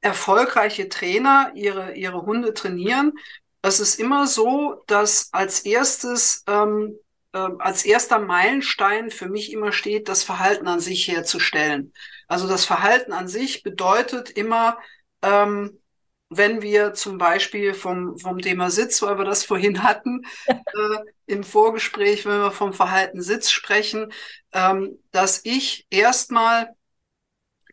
erfolgreiche 0.00 0.88
Trainer 0.88 1.52
ihre, 1.54 1.94
ihre 1.94 2.22
Hunde 2.22 2.54
trainieren. 2.54 3.12
Es 3.62 3.80
ist 3.80 3.98
immer 3.98 4.26
so, 4.26 4.82
dass 4.86 5.32
als 5.32 5.60
erstes, 5.60 6.44
ähm, 6.46 6.96
äh, 7.32 7.48
als 7.58 7.84
erster 7.84 8.18
Meilenstein 8.18 9.10
für 9.10 9.28
mich 9.28 9.52
immer 9.52 9.72
steht, 9.72 10.08
das 10.08 10.22
Verhalten 10.22 10.68
an 10.68 10.80
sich 10.80 11.08
herzustellen. 11.08 11.92
Also 12.28 12.46
das 12.46 12.64
Verhalten 12.64 13.12
an 13.12 13.26
sich 13.28 13.62
bedeutet 13.62 14.30
immer, 14.30 14.78
ähm, 15.22 15.80
wenn 16.30 16.62
wir 16.62 16.94
zum 16.94 17.18
Beispiel 17.18 17.74
vom, 17.74 18.18
vom 18.18 18.38
Thema 18.40 18.70
Sitz, 18.70 19.02
weil 19.02 19.18
wir 19.18 19.24
das 19.24 19.44
vorhin 19.46 19.82
hatten, 19.82 20.22
äh, 20.46 20.98
im 21.26 21.44
Vorgespräch, 21.44 22.24
wenn 22.26 22.40
wir 22.40 22.50
vom 22.52 22.72
Verhalten 22.72 23.22
Sitz 23.22 23.50
sprechen, 23.50 24.12
ähm, 24.52 24.98
dass 25.12 25.40
ich 25.44 25.86
erstmal 25.90 26.74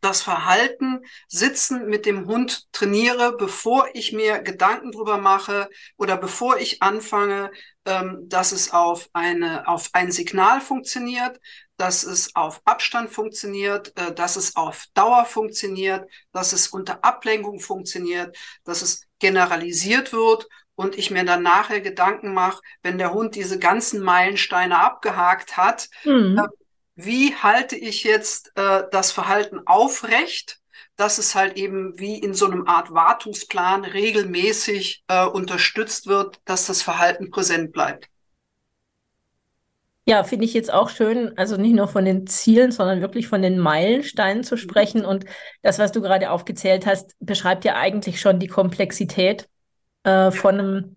das 0.02 0.22
Verhalten 0.22 1.02
Sitzen 1.28 1.88
mit 1.88 2.06
dem 2.06 2.28
Hund 2.28 2.72
trainiere, 2.72 3.36
bevor 3.38 3.88
ich 3.94 4.14
mir 4.14 4.40
Gedanken 4.40 4.92
drüber 4.92 5.18
mache 5.18 5.70
oder 5.98 6.16
bevor 6.18 6.58
ich 6.58 6.84
anfange, 6.84 7.52
ähm, 7.86 8.30
dass 8.30 8.52
es 8.52 8.72
auf 8.72 9.10
eine, 9.14 9.68
auf 9.68 9.90
ein 9.94 10.12
Signal 10.12 10.62
funktioniert, 10.62 11.40
dass 11.78 12.04
es 12.04 12.36
auf 12.36 12.62
Abstand 12.66 13.10
funktioniert, 13.10 13.98
äh, 13.98 14.14
dass 14.14 14.36
es 14.36 14.56
auf 14.56 14.86
Dauer 14.94 15.26
funktioniert, 15.26 16.10
dass 16.32 16.54
es 16.54 16.68
unter 16.68 17.04
Ablenkung 17.04 17.60
funktioniert, 17.60 18.38
dass 18.64 18.82
es 18.82 19.02
generalisiert 19.20 20.14
wird 20.14 20.48
und 20.76 20.98
ich 20.98 21.12
mir 21.12 21.24
dann 21.24 21.44
nachher 21.44 21.82
Gedanken 21.82 22.34
mache, 22.34 22.62
wenn 22.84 22.98
der 22.98 23.14
Hund 23.14 23.36
diese 23.36 23.60
ganzen 23.60 24.02
Meilensteine 24.02 24.80
abgehakt 24.80 25.58
hat, 25.58 25.90
mhm. 26.04 26.38
äh, 26.38 26.48
wie 26.96 27.36
halte 27.36 27.76
ich 27.76 28.04
jetzt 28.04 28.52
äh, 28.56 28.84
das 28.92 29.12
Verhalten 29.12 29.60
aufrecht, 29.66 30.60
dass 30.96 31.18
es 31.18 31.36
halt 31.36 31.58
eben 31.58 32.00
wie 32.00 32.18
in 32.18 32.34
so 32.34 32.46
einem 32.46 32.68
Art 32.68 32.94
Wartungsplan 32.94 33.84
regelmäßig 33.84 35.04
äh, 35.08 35.26
unterstützt 35.26 36.08
wird, 36.08 36.40
dass 36.46 36.68
das 36.68 36.82
Verhalten 36.82 37.32
präsent 37.32 37.74
bleibt. 37.74 38.08
Ja, 40.08 40.24
finde 40.24 40.46
ich 40.46 40.54
jetzt 40.54 40.72
auch 40.72 40.90
schön, 40.90 41.36
also 41.36 41.58
nicht 41.58 41.74
nur 41.74 41.88
von 41.88 42.06
den 42.06 42.28
Zielen, 42.28 42.72
sondern 42.72 43.02
wirklich 43.02 43.28
von 43.28 43.42
den 43.42 43.58
Meilensteinen 43.58 44.44
zu 44.44 44.56
mhm. 44.56 44.60
sprechen. 44.60 45.06
Und 45.06 45.26
das, 45.64 45.80
was 45.80 45.92
du 45.92 46.02
gerade 46.02 46.30
aufgezählt 46.30 46.86
hast, 46.86 47.16
beschreibt 47.20 47.66
ja 47.66 47.76
eigentlich 47.76 48.22
schon 48.22 48.40
die 48.40 48.48
Komplexität 48.48 49.50
äh, 50.04 50.30
von 50.30 50.60
einem 50.60 50.96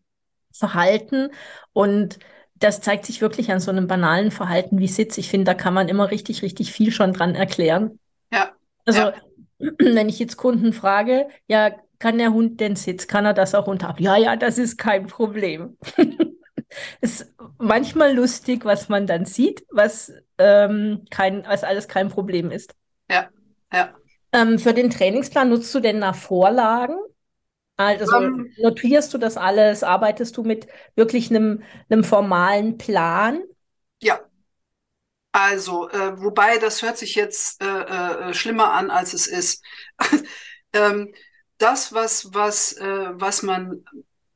Verhalten 0.53 1.31
und 1.73 2.19
das 2.55 2.81
zeigt 2.81 3.07
sich 3.07 3.21
wirklich 3.21 3.53
an 3.53 3.61
so 3.61 3.71
einem 3.71 3.87
banalen 3.87 4.31
Verhalten 4.31 4.79
wie 4.79 4.89
Sitz. 4.89 5.17
Ich 5.17 5.31
finde, 5.31 5.45
da 5.45 5.55
kann 5.55 5.75
man 5.75 5.89
immer 5.89 6.11
richtig, 6.11 6.43
richtig 6.43 6.73
viel 6.73 6.91
schon 6.91 7.13
dran 7.13 7.35
erklären. 7.35 8.01
Ja. 8.33 8.51
Also, 8.85 9.01
ja. 9.01 9.15
wenn 9.79 10.09
ich 10.09 10.19
jetzt 10.19 10.37
Kunden 10.37 10.73
frage, 10.73 11.29
ja, 11.47 11.71
kann 11.99 12.19
der 12.19 12.33
Hund 12.33 12.61
den 12.61 12.77
Sitz, 12.77 13.07
kann 13.07 13.25
er 13.25 13.35
das 13.35 13.55
auch 13.55 13.67
unter? 13.67 13.95
Ja, 13.99 14.17
ja, 14.17 14.37
das 14.37 14.59
ist 14.59 14.77
kein 14.77 15.07
Problem. 15.07 15.77
ist 17.01 17.33
manchmal 17.59 18.15
lustig, 18.15 18.65
was 18.65 18.89
man 18.89 19.07
dann 19.07 19.25
sieht, 19.25 19.65
was, 19.71 20.13
ähm, 20.39 21.05
kein, 21.11 21.45
was 21.47 21.65
alles 21.65 21.89
kein 21.89 22.09
Problem 22.09 22.51
ist. 22.51 22.75
Ja, 23.11 23.29
ja. 23.73 23.95
Ähm, 24.33 24.59
für 24.59 24.75
den 24.75 24.91
Trainingsplan 24.91 25.49
nutzt 25.49 25.75
du 25.75 25.81
denn 25.81 25.99
nach 25.99 26.15
Vorlagen? 26.15 26.99
Also 27.77 28.17
um, 28.17 28.25
ähm. 28.25 28.55
notierst 28.59 29.15
du 29.15 29.19
das 29.19 29.37
alles? 29.37 29.85
Arbeitest 29.85 30.37
du 30.37 30.43
mit 30.43 30.67
wirklich 30.97 31.31
einem, 31.31 31.63
einem 31.89 32.05
formalen 32.05 32.77
Plan? 32.77 33.43
Ja. 34.03 34.21
Also, 35.31 35.89
äh, 35.91 36.21
wobei 36.21 36.59
das 36.59 36.83
hört 36.83 36.99
sich 36.99 37.15
jetzt 37.15 37.63
äh, 37.63 37.67
äh, 38.31 38.35
schlimmer 38.35 38.73
an, 38.73 38.91
als 38.91 39.15
es 39.15 39.29
ist. 39.29 39.63
ähm, 40.73 41.15
das, 41.59 41.93
was, 41.93 42.35
was, 42.35 42.73
äh, 42.73 43.11
was 43.13 43.43
man, 43.43 43.85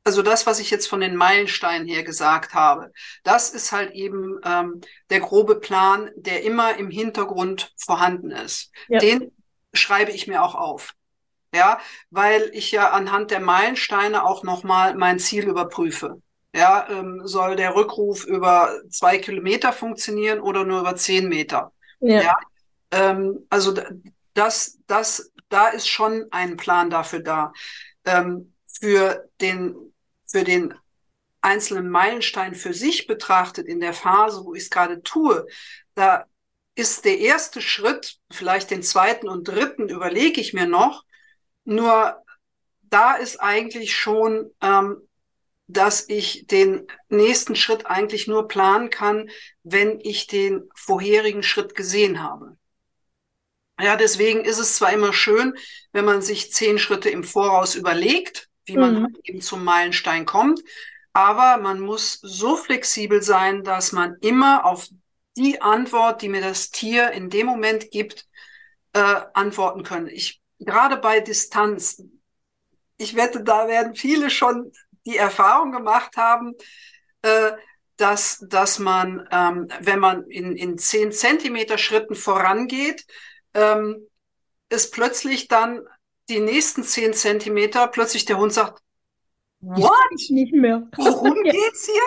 also 0.03 0.21
das, 0.21 0.45
was 0.45 0.59
ich 0.59 0.69
jetzt 0.69 0.87
von 0.87 0.99
den 0.99 1.15
Meilensteinen 1.15 1.87
her 1.87 2.03
gesagt 2.03 2.53
habe, 2.53 2.91
das 3.23 3.51
ist 3.51 3.71
halt 3.71 3.91
eben 3.91 4.39
ähm, 4.43 4.81
der 5.09 5.21
grobe 5.21 5.55
Plan, 5.55 6.11
der 6.15 6.43
immer 6.43 6.77
im 6.77 6.89
Hintergrund 6.89 7.73
vorhanden 7.77 8.31
ist. 8.31 8.71
Ja. 8.89 8.99
Den 8.99 9.31
schreibe 9.73 10.11
ich 10.11 10.27
mir 10.27 10.43
auch 10.43 10.55
auf 10.55 10.93
ja, 11.53 11.79
weil 12.09 12.49
ich 12.53 12.71
ja 12.71 12.89
anhand 12.89 13.31
der 13.31 13.39
Meilensteine 13.39 14.25
auch 14.25 14.43
nochmal 14.43 14.95
mein 14.95 15.19
Ziel 15.19 15.47
überprüfe. 15.47 16.21
Ja, 16.55 16.87
ähm, 16.89 17.21
soll 17.23 17.55
der 17.55 17.75
Rückruf 17.75 18.25
über 18.25 18.79
zwei 18.89 19.17
Kilometer 19.17 19.73
funktionieren 19.73 20.39
oder 20.39 20.65
nur 20.65 20.81
über 20.81 20.95
zehn 20.95 21.27
Meter? 21.27 21.71
Ja. 21.99 22.21
ja? 22.21 22.37
Ähm, 22.91 23.45
also 23.49 23.73
das, 24.33 24.79
das, 24.87 25.31
da 25.49 25.67
ist 25.69 25.87
schon 25.87 26.27
ein 26.31 26.57
Plan 26.57 26.89
dafür 26.89 27.19
da. 27.19 27.53
Ähm, 28.05 28.53
für 28.79 29.29
den, 29.41 29.75
für 30.33 30.43
den 30.43 30.73
einzelnen 31.41 31.89
Meilenstein 31.89 32.55
für 32.55 32.73
sich 32.73 33.05
betrachtet 33.05 33.67
in 33.67 33.79
der 33.79 33.93
Phase, 33.93 34.43
wo 34.43 34.55
ich 34.55 34.63
es 34.63 34.69
gerade 34.71 35.03
tue, 35.03 35.45
da 35.93 36.25
ist 36.73 37.05
der 37.05 37.19
erste 37.19 37.61
Schritt, 37.61 38.17
vielleicht 38.31 38.71
den 38.71 38.81
zweiten 38.81 39.29
und 39.29 39.47
dritten 39.47 39.89
überlege 39.89 40.41
ich 40.41 40.53
mir 40.53 40.65
noch, 40.65 41.05
nur 41.65 42.17
da 42.81 43.13
ist 43.13 43.39
eigentlich 43.39 43.95
schon, 43.95 44.49
ähm, 44.59 45.07
dass 45.67 46.09
ich 46.09 46.47
den 46.47 46.87
nächsten 47.09 47.55
Schritt 47.55 47.85
eigentlich 47.85 48.27
nur 48.27 48.47
planen 48.47 48.89
kann, 48.89 49.29
wenn 49.61 49.99
ich 50.01 50.25
den 50.25 50.67
vorherigen 50.75 51.43
Schritt 51.43 51.75
gesehen 51.75 52.23
habe. 52.23 52.57
Ja, 53.79 53.97
deswegen 53.97 54.45
ist 54.45 54.59
es 54.59 54.77
zwar 54.77 54.93
immer 54.93 55.13
schön, 55.13 55.55
wenn 55.91 56.05
man 56.05 56.23
sich 56.23 56.51
zehn 56.51 56.79
Schritte 56.79 57.09
im 57.09 57.23
Voraus 57.23 57.75
überlegt, 57.75 58.49
wie 58.65 58.77
man 58.77 59.03
mhm. 59.03 59.17
eben 59.23 59.41
zum 59.41 59.63
Meilenstein 59.63 60.25
kommt, 60.25 60.61
aber 61.13 61.57
man 61.57 61.79
muss 61.79 62.19
so 62.21 62.55
flexibel 62.55 63.21
sein, 63.21 63.63
dass 63.63 63.91
man 63.91 64.17
immer 64.21 64.65
auf 64.65 64.87
die 65.37 65.61
Antwort, 65.61 66.21
die 66.21 66.29
mir 66.29 66.41
das 66.41 66.71
Tier 66.71 67.11
in 67.11 67.29
dem 67.29 67.47
Moment 67.47 67.91
gibt, 67.91 68.27
äh, 68.93 69.21
antworten 69.33 69.83
können. 69.83 70.07
Ich 70.07 70.41
gerade 70.59 70.97
bei 70.97 71.19
Distanz, 71.19 72.03
ich 72.97 73.15
wette, 73.15 73.43
da 73.43 73.67
werden 73.67 73.95
viele 73.95 74.29
schon 74.29 74.71
die 75.05 75.17
Erfahrung 75.17 75.71
gemacht 75.71 76.15
haben, 76.17 76.53
äh, 77.21 77.51
dass, 77.97 78.43
dass 78.47 78.79
man, 78.79 79.27
ähm, 79.31 79.67
wenn 79.81 79.99
man 79.99 80.27
in, 80.29 80.55
in 80.55 80.77
10 80.77 81.11
Zentimeter 81.11 81.77
Schritten 81.77 82.15
vorangeht, 82.15 83.05
ähm, 83.53 84.07
es 84.69 84.89
plötzlich 84.89 85.47
dann 85.47 85.81
die 86.29 86.39
nächsten 86.39 86.83
10 86.83 87.13
Zentimeter 87.13 87.87
plötzlich 87.87 88.25
der 88.25 88.37
Hund 88.37 88.53
sagt, 88.53 88.81
What? 89.61 90.29
Nicht 90.29 90.53
mehr. 90.53 90.87
Worum 90.97 91.35
geht's 91.43 91.85
hier? 91.85 92.01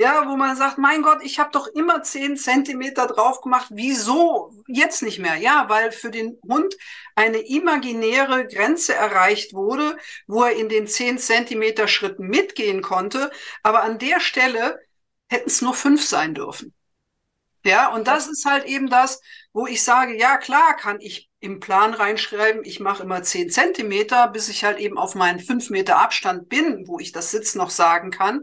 ja, 0.00 0.26
wo 0.26 0.36
man 0.36 0.56
sagt, 0.56 0.78
mein 0.78 1.02
Gott, 1.02 1.22
ich 1.22 1.38
habe 1.38 1.50
doch 1.52 1.66
immer 1.66 2.02
zehn 2.02 2.36
Zentimeter 2.36 3.06
drauf 3.06 3.42
gemacht, 3.42 3.66
wieso 3.70 4.50
jetzt 4.66 5.02
nicht 5.02 5.18
mehr? 5.18 5.36
Ja, 5.36 5.68
weil 5.68 5.92
für 5.92 6.10
den 6.10 6.38
Hund 6.48 6.74
eine 7.14 7.38
imaginäre 7.38 8.46
Grenze 8.46 8.94
erreicht 8.94 9.52
wurde, 9.52 9.98
wo 10.26 10.44
er 10.44 10.56
in 10.56 10.70
den 10.70 10.86
zehn 10.86 11.18
Zentimeter 11.18 11.86
Schritten 11.86 12.28
mitgehen 12.28 12.80
konnte, 12.80 13.30
aber 13.62 13.82
an 13.82 13.98
der 13.98 14.20
Stelle 14.20 14.80
hätten 15.28 15.50
es 15.50 15.60
nur 15.60 15.74
fünf 15.74 16.02
sein 16.02 16.34
dürfen. 16.34 16.72
Ja, 17.64 17.92
und 17.92 18.08
das 18.08 18.26
ist 18.26 18.46
halt 18.46 18.64
eben 18.64 18.88
das, 18.88 19.20
wo 19.52 19.66
ich 19.66 19.82
sage, 19.82 20.16
ja 20.18 20.38
klar, 20.38 20.76
kann 20.76 20.98
ich 21.02 21.29
im 21.40 21.58
Plan 21.58 21.94
reinschreiben, 21.94 22.64
ich 22.64 22.80
mache 22.80 23.02
immer 23.02 23.22
zehn 23.22 23.50
Zentimeter, 23.50 24.28
bis 24.28 24.48
ich 24.48 24.64
halt 24.64 24.78
eben 24.78 24.98
auf 24.98 25.14
meinen 25.14 25.40
fünf 25.40 25.70
Meter 25.70 25.98
Abstand 25.98 26.48
bin, 26.48 26.86
wo 26.86 26.98
ich 26.98 27.12
das 27.12 27.30
Sitz 27.30 27.54
noch 27.54 27.70
sagen 27.70 28.10
kann. 28.10 28.42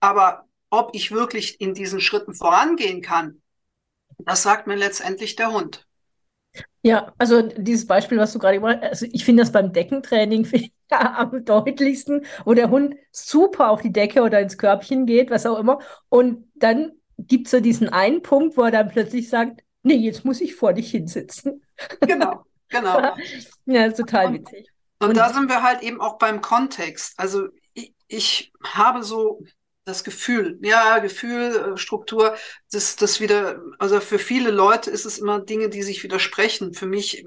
Aber 0.00 0.44
ob 0.70 0.94
ich 0.94 1.12
wirklich 1.12 1.60
in 1.60 1.74
diesen 1.74 2.00
Schritten 2.00 2.34
vorangehen 2.34 3.00
kann, 3.00 3.40
das 4.18 4.42
sagt 4.42 4.66
mir 4.66 4.76
letztendlich 4.76 5.36
der 5.36 5.52
Hund. 5.52 5.86
Ja, 6.82 7.12
also 7.18 7.42
dieses 7.42 7.86
Beispiel, 7.86 8.18
was 8.18 8.32
du 8.32 8.38
gerade 8.38 8.56
gemacht 8.56 8.78
hast, 8.80 9.02
also 9.02 9.06
ich 9.10 9.24
finde 9.24 9.42
das 9.42 9.52
beim 9.52 9.72
Deckentraining 9.72 10.46
am 10.90 11.44
deutlichsten, 11.44 12.24
wo 12.44 12.54
der 12.54 12.70
Hund 12.70 12.94
super 13.10 13.70
auf 13.70 13.82
die 13.82 13.92
Decke 13.92 14.22
oder 14.22 14.40
ins 14.40 14.56
Körbchen 14.56 15.06
geht, 15.06 15.30
was 15.30 15.46
auch 15.46 15.58
immer. 15.58 15.80
Und 16.08 16.50
dann 16.54 16.92
gibt 17.18 17.46
es 17.46 17.50
so 17.50 17.60
diesen 17.60 17.88
einen 17.88 18.22
Punkt, 18.22 18.56
wo 18.56 18.62
er 18.62 18.70
dann 18.70 18.88
plötzlich 18.88 19.28
sagt, 19.28 19.62
nee, 19.86 19.94
jetzt 19.94 20.24
muss 20.24 20.40
ich 20.40 20.54
vor 20.54 20.72
dich 20.72 20.90
hinsitzen. 20.90 21.64
Genau, 22.00 22.44
genau. 22.68 23.16
ja, 23.66 23.90
total 23.90 24.34
witzig. 24.34 24.68
Und, 24.98 25.10
und 25.10 25.16
da 25.16 25.32
sind 25.32 25.48
wir 25.48 25.62
halt 25.62 25.82
eben 25.82 26.00
auch 26.00 26.18
beim 26.18 26.40
Kontext. 26.40 27.14
Also 27.18 27.48
ich, 27.74 27.94
ich 28.08 28.52
habe 28.62 29.02
so 29.02 29.42
das 29.84 30.02
Gefühl, 30.02 30.58
ja, 30.62 30.98
Gefühl, 30.98 31.74
äh, 31.74 31.76
Struktur, 31.76 32.34
das, 32.72 32.96
das 32.96 33.20
wieder, 33.20 33.60
also 33.78 34.00
für 34.00 34.18
viele 34.18 34.50
Leute 34.50 34.90
ist 34.90 35.04
es 35.04 35.18
immer 35.18 35.38
Dinge, 35.38 35.68
die 35.68 35.82
sich 35.82 36.02
widersprechen. 36.02 36.74
Für 36.74 36.86
mich, 36.86 37.24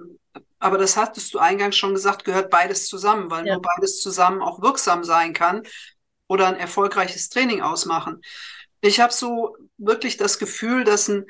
aber 0.59 0.77
das 0.77 0.97
hattest 0.97 1.33
du 1.33 1.39
eingangs 1.39 1.77
schon 1.77 1.93
gesagt, 1.93 2.25
gehört 2.25 2.49
beides 2.49 2.87
zusammen, 2.87 3.31
weil 3.31 3.47
ja. 3.47 3.53
nur 3.53 3.61
beides 3.61 4.01
zusammen 4.01 4.41
auch 4.41 4.61
wirksam 4.61 5.05
sein 5.05 5.33
kann 5.33 5.63
oder 6.27 6.47
ein 6.47 6.57
erfolgreiches 6.57 7.29
Training 7.29 7.61
ausmachen. 7.61 8.21
Ich 8.81 8.99
habe 8.99 9.13
so 9.13 9.55
wirklich 9.77 10.17
das 10.17 10.37
Gefühl, 10.39 10.83
dass 10.83 11.07
ein, 11.07 11.25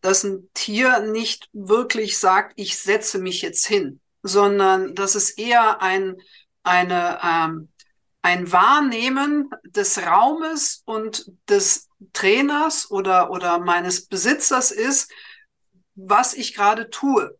dass 0.00 0.24
ein 0.24 0.48
Tier 0.54 1.00
nicht 1.00 1.48
wirklich 1.52 2.18
sagt, 2.18 2.52
ich 2.56 2.78
setze 2.78 3.18
mich 3.18 3.42
jetzt 3.42 3.66
hin, 3.66 4.00
sondern 4.22 4.94
dass 4.94 5.14
es 5.14 5.30
eher 5.30 5.82
ein, 5.82 6.16
eine, 6.62 7.18
ähm, 7.22 7.68
ein 8.22 8.50
Wahrnehmen 8.52 9.50
des 9.64 9.98
Raumes 9.98 10.82
und 10.84 11.30
des 11.48 11.88
Trainers 12.12 12.90
oder, 12.90 13.30
oder 13.30 13.58
meines 13.58 14.06
Besitzers 14.06 14.70
ist, 14.70 15.10
was 15.94 16.34
ich 16.34 16.54
gerade 16.54 16.90
tue. 16.90 17.36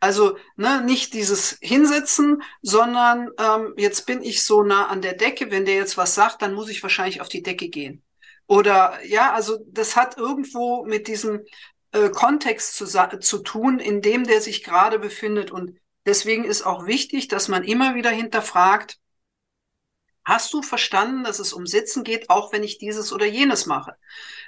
Also 0.00 0.36
ne, 0.56 0.82
nicht 0.82 1.14
dieses 1.14 1.58
Hinsitzen, 1.60 2.42
sondern 2.60 3.30
ähm, 3.38 3.74
jetzt 3.76 4.04
bin 4.04 4.20
ich 4.20 4.42
so 4.42 4.64
nah 4.64 4.88
an 4.88 5.00
der 5.00 5.12
Decke, 5.12 5.52
wenn 5.52 5.64
der 5.64 5.76
jetzt 5.76 5.96
was 5.96 6.16
sagt, 6.16 6.42
dann 6.42 6.54
muss 6.54 6.68
ich 6.68 6.82
wahrscheinlich 6.82 7.20
auf 7.20 7.28
die 7.28 7.42
Decke 7.42 7.68
gehen. 7.68 8.02
Oder 8.48 8.98
ja, 9.04 9.32
also 9.32 9.64
das 9.68 9.94
hat 9.94 10.18
irgendwo 10.18 10.84
mit 10.84 11.06
diesem 11.06 11.44
äh, 11.92 12.10
Kontext 12.10 12.74
zu, 12.76 12.86
zu 12.86 13.38
tun, 13.38 13.78
in 13.78 14.02
dem 14.02 14.24
der 14.24 14.40
sich 14.40 14.64
gerade 14.64 14.98
befindet. 14.98 15.50
Und 15.50 15.78
deswegen 16.06 16.44
ist 16.44 16.62
auch 16.62 16.86
wichtig, 16.86 17.28
dass 17.28 17.48
man 17.48 17.64
immer 17.64 17.94
wieder 17.94 18.10
hinterfragt, 18.10 18.98
Hast 20.24 20.52
du 20.52 20.62
verstanden, 20.62 21.24
dass 21.24 21.38
es 21.38 21.52
um 21.52 21.66
Sitzen 21.66 22.04
geht, 22.04 22.30
auch 22.30 22.52
wenn 22.52 22.62
ich 22.62 22.78
dieses 22.78 23.12
oder 23.12 23.26
jenes 23.26 23.66
mache? 23.66 23.96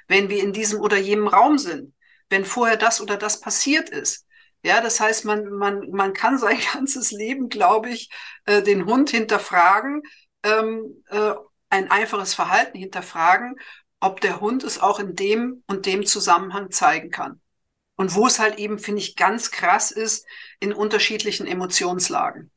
Wenn 0.06 0.28
wir 0.28 0.42
in 0.42 0.52
diesem 0.52 0.80
oder 0.80 0.96
jenem 0.96 1.26
Raum 1.26 1.58
sind? 1.58 1.94
Wenn 2.28 2.44
vorher 2.44 2.76
das 2.76 3.00
oder 3.00 3.16
das 3.16 3.40
passiert 3.40 3.90
ist? 3.90 4.26
Ja, 4.62 4.80
das 4.80 5.00
heißt, 5.00 5.24
man, 5.24 5.50
man, 5.50 5.90
man 5.90 6.12
kann 6.12 6.38
sein 6.38 6.58
ganzes 6.72 7.10
Leben, 7.10 7.48
glaube 7.48 7.90
ich, 7.90 8.08
äh, 8.46 8.62
den 8.62 8.86
Hund 8.86 9.10
hinterfragen, 9.10 10.02
ähm, 10.44 11.02
äh, 11.08 11.34
ein 11.70 11.90
einfaches 11.90 12.34
Verhalten 12.34 12.78
hinterfragen, 12.78 13.56
ob 14.04 14.20
der 14.20 14.40
Hund 14.40 14.64
es 14.64 14.80
auch 14.80 15.00
in 15.00 15.16
dem 15.16 15.62
und 15.66 15.86
dem 15.86 16.04
Zusammenhang 16.04 16.70
zeigen 16.70 17.10
kann. 17.10 17.40
Und 17.96 18.14
wo 18.14 18.26
es 18.26 18.38
halt 18.38 18.58
eben, 18.58 18.78
finde 18.78 19.00
ich, 19.00 19.16
ganz 19.16 19.50
krass 19.50 19.90
ist, 19.90 20.26
in 20.60 20.74
unterschiedlichen 20.74 21.46
Emotionslagen. 21.46 22.50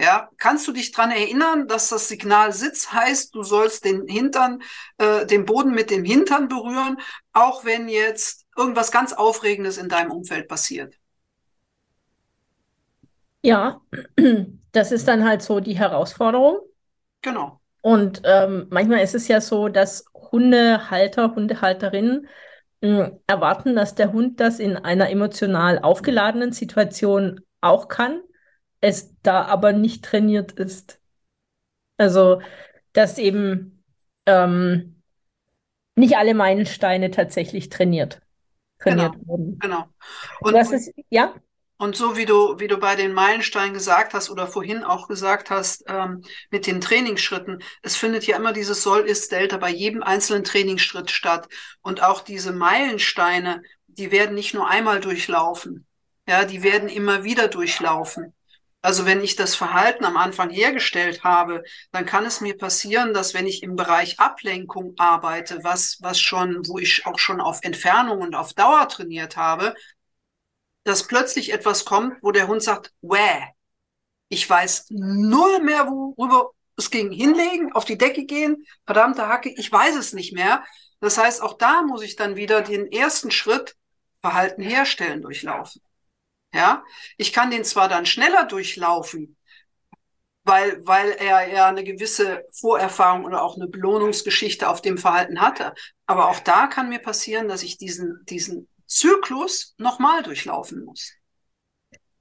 Ja, 0.00 0.28
kannst 0.36 0.68
du 0.68 0.72
dich 0.72 0.92
dran 0.92 1.10
erinnern, 1.10 1.66
dass 1.66 1.88
das 1.88 2.06
Signal 2.06 2.52
Sitz 2.52 2.92
heißt, 2.92 3.34
du 3.34 3.42
sollst 3.42 3.84
den 3.84 4.06
Hintern, 4.06 4.62
äh, 4.98 5.26
den 5.26 5.44
Boden 5.44 5.72
mit 5.72 5.90
dem 5.90 6.04
Hintern 6.04 6.46
berühren, 6.46 6.98
auch 7.32 7.64
wenn 7.64 7.88
jetzt 7.88 8.46
irgendwas 8.56 8.92
ganz 8.92 9.12
Aufregendes 9.12 9.78
in 9.78 9.88
deinem 9.88 10.12
Umfeld 10.12 10.46
passiert? 10.46 10.94
Ja, 13.42 13.80
das 14.72 14.92
ist 14.92 15.08
dann 15.08 15.24
halt 15.24 15.42
so 15.42 15.58
die 15.58 15.76
Herausforderung. 15.76 16.60
Genau. 17.22 17.60
Und 17.80 18.22
ähm, 18.24 18.66
manchmal 18.70 19.00
ist 19.00 19.14
es 19.14 19.28
ja 19.28 19.40
so, 19.40 19.68
dass 19.68 20.04
Hundehalter, 20.14 21.34
Hundehalterinnen 21.34 22.28
mh, 22.80 23.06
hm, 23.06 23.20
erwarten, 23.26 23.76
dass 23.76 23.94
der 23.94 24.12
Hund 24.12 24.40
das 24.40 24.58
in 24.58 24.76
einer 24.76 25.10
emotional 25.10 25.78
aufgeladenen 25.78 26.52
Situation 26.52 27.40
auch 27.60 27.88
kann, 27.88 28.20
es 28.80 29.14
da 29.22 29.44
aber 29.44 29.72
nicht 29.72 30.04
trainiert 30.04 30.52
ist. 30.52 31.00
Also, 31.96 32.40
dass 32.92 33.18
eben 33.18 33.82
ähm, 34.26 35.02
nicht 35.96 36.16
alle 36.16 36.34
Meilensteine 36.34 37.10
tatsächlich 37.10 37.70
trainiert, 37.70 38.20
trainiert 38.78 39.14
genau, 39.14 39.26
wurden. 39.26 39.58
Genau. 39.58 39.84
Und, 40.40 40.54
Was 40.54 40.70
ist, 40.70 40.92
ja? 41.10 41.34
Und 41.78 41.94
so 41.94 42.16
wie 42.16 42.26
du, 42.26 42.58
wie 42.58 42.66
du 42.66 42.76
bei 42.76 42.96
den 42.96 43.12
Meilensteinen 43.12 43.72
gesagt 43.72 44.12
hast 44.12 44.30
oder 44.30 44.48
vorhin 44.48 44.82
auch 44.82 45.06
gesagt 45.06 45.48
hast, 45.48 45.84
ähm, 45.86 46.22
mit 46.50 46.66
den 46.66 46.80
Trainingsschritten, 46.80 47.62
es 47.82 47.94
findet 47.96 48.26
ja 48.26 48.36
immer 48.36 48.52
dieses 48.52 48.82
Soll-Ist-Delta 48.82 49.58
bei 49.58 49.70
jedem 49.70 50.02
einzelnen 50.02 50.42
Trainingsschritt 50.42 51.12
statt. 51.12 51.48
Und 51.80 52.02
auch 52.02 52.20
diese 52.20 52.52
Meilensteine, 52.52 53.62
die 53.86 54.10
werden 54.10 54.34
nicht 54.34 54.54
nur 54.54 54.68
einmal 54.68 54.98
durchlaufen. 54.98 55.86
Ja, 56.26 56.44
die 56.44 56.64
werden 56.64 56.88
immer 56.88 57.22
wieder 57.22 57.46
durchlaufen. 57.46 58.34
Also 58.82 59.06
wenn 59.06 59.22
ich 59.22 59.36
das 59.36 59.54
Verhalten 59.54 60.04
am 60.04 60.16
Anfang 60.16 60.50
hergestellt 60.50 61.22
habe, 61.22 61.62
dann 61.92 62.06
kann 62.06 62.24
es 62.24 62.40
mir 62.40 62.56
passieren, 62.56 63.12
dass 63.14 63.34
wenn 63.34 63.46
ich 63.46 63.62
im 63.62 63.76
Bereich 63.76 64.18
Ablenkung 64.18 64.94
arbeite, 64.98 65.62
was, 65.62 65.98
was 66.00 66.20
schon, 66.20 66.66
wo 66.66 66.78
ich 66.78 67.06
auch 67.06 67.18
schon 67.18 67.40
auf 67.40 67.60
Entfernung 67.62 68.20
und 68.20 68.34
auf 68.34 68.52
Dauer 68.54 68.88
trainiert 68.88 69.36
habe, 69.36 69.74
dass 70.88 71.06
plötzlich 71.06 71.52
etwas 71.52 71.84
kommt, 71.84 72.16
wo 72.22 72.32
der 72.32 72.48
Hund 72.48 72.62
sagt, 72.62 72.92
wäh, 73.02 73.48
ich 74.28 74.48
weiß 74.48 74.86
nur 74.90 75.60
mehr, 75.60 75.86
worüber 75.86 76.52
es 76.76 76.90
ging. 76.90 77.12
Hinlegen, 77.12 77.72
auf 77.72 77.84
die 77.84 77.98
Decke 77.98 78.24
gehen, 78.24 78.66
verdammte 78.86 79.28
Hacke, 79.28 79.50
ich 79.50 79.70
weiß 79.70 79.96
es 79.96 80.12
nicht 80.12 80.32
mehr. 80.32 80.64
Das 81.00 81.18
heißt, 81.18 81.42
auch 81.42 81.54
da 81.54 81.82
muss 81.82 82.02
ich 82.02 82.16
dann 82.16 82.36
wieder 82.36 82.62
den 82.62 82.90
ersten 82.90 83.30
Schritt 83.30 83.76
Verhalten 84.20 84.62
herstellen 84.62 85.22
durchlaufen. 85.22 85.82
Ja, 86.52 86.82
ich 87.18 87.32
kann 87.32 87.50
den 87.50 87.64
zwar 87.64 87.88
dann 87.88 88.06
schneller 88.06 88.46
durchlaufen, 88.46 89.36
weil, 90.44 90.84
weil 90.86 91.10
er 91.12 91.46
ja 91.52 91.68
eine 91.68 91.84
gewisse 91.84 92.44
Vorerfahrung 92.52 93.24
oder 93.26 93.42
auch 93.42 93.56
eine 93.56 93.68
Belohnungsgeschichte 93.68 94.68
auf 94.68 94.80
dem 94.80 94.96
Verhalten 94.96 95.40
hatte. 95.40 95.74
Aber 96.06 96.30
auch 96.30 96.40
da 96.40 96.66
kann 96.66 96.88
mir 96.88 97.00
passieren, 97.00 97.48
dass 97.48 97.62
ich 97.62 97.76
diesen, 97.76 98.24
diesen 98.24 98.68
Zyklus 98.88 99.74
nochmal 99.78 100.22
durchlaufen 100.22 100.84
muss. 100.84 101.12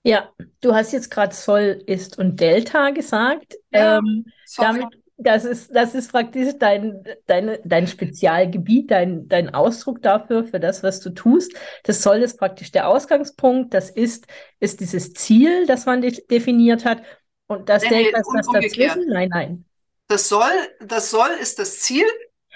Ja, 0.04 0.32
du 0.62 0.74
hast 0.74 0.94
jetzt 0.94 1.10
gerade 1.10 1.36
Soll, 1.36 1.84
Ist 1.86 2.18
und 2.18 2.40
Delta 2.40 2.92
gesagt. 2.92 3.56
Ja, 3.72 3.98
ähm, 3.98 4.26
damit, 4.58 4.86
das 5.18 5.46
ist, 5.46 5.76
das 5.76 5.96
ist 5.96 6.12
praktisch 6.12 6.54
dein, 6.60 7.04
dein, 7.26 7.58
dein 7.66 7.88
Spezialgebiet, 7.88 8.92
dein, 8.92 9.28
dein 9.28 9.54
Ausdruck 9.54 10.02
dafür, 10.02 10.46
für 10.46 10.60
das, 10.60 10.84
was 10.84 11.00
du 11.00 11.10
tust. 11.10 11.54
Das 11.84 12.04
Soll 12.04 12.18
ist 12.22 12.38
praktisch 12.38 12.72
der 12.72 12.88
Ausgangspunkt. 12.88 13.74
Das 13.74 13.90
Ist 13.90 14.28
ist 14.60 14.80
dieses 14.80 15.14
Ziel, 15.14 15.66
das 15.66 15.86
man 15.86 16.02
de 16.02 16.12
definiert 16.28 16.86
hat. 16.86 17.02
Und 17.48 17.68
das 17.68 17.84
nee, 17.84 17.90
Delta 17.90 18.20
ist 18.20 18.32
das 18.34 18.48
dazwischen? 18.48 19.08
Nein, 19.08 19.30
nein. 19.30 19.66
Das 20.08 20.30
Soll, 20.30 20.52
das 20.80 21.10
Soll 21.10 21.32
ist 21.42 21.60
das 21.60 21.80
Ziel 21.80 22.06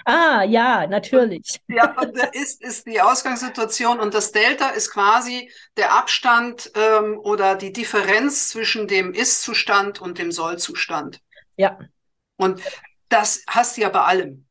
Ah, 0.04 0.42
ja, 0.42 0.86
natürlich. 0.86 1.60
Ja, 1.68 1.94
ist, 2.32 2.62
ist 2.62 2.86
die 2.86 3.00
Ausgangssituation 3.00 4.00
und 4.00 4.14
das 4.14 4.32
Delta 4.32 4.70
ist 4.70 4.90
quasi 4.90 5.50
der 5.76 5.92
Abstand 5.92 6.70
ähm, 6.74 7.18
oder 7.22 7.54
die 7.54 7.72
Differenz 7.72 8.48
zwischen 8.48 8.88
dem 8.88 9.12
Ist-Zustand 9.12 10.00
und 10.00 10.18
dem 10.18 10.32
Soll-Zustand. 10.32 11.20
Ja. 11.56 11.78
Und 12.36 12.60
das 13.08 13.44
hast 13.48 13.76
du 13.76 13.82
ja 13.82 13.88
bei 13.88 14.02
allem. 14.02 14.46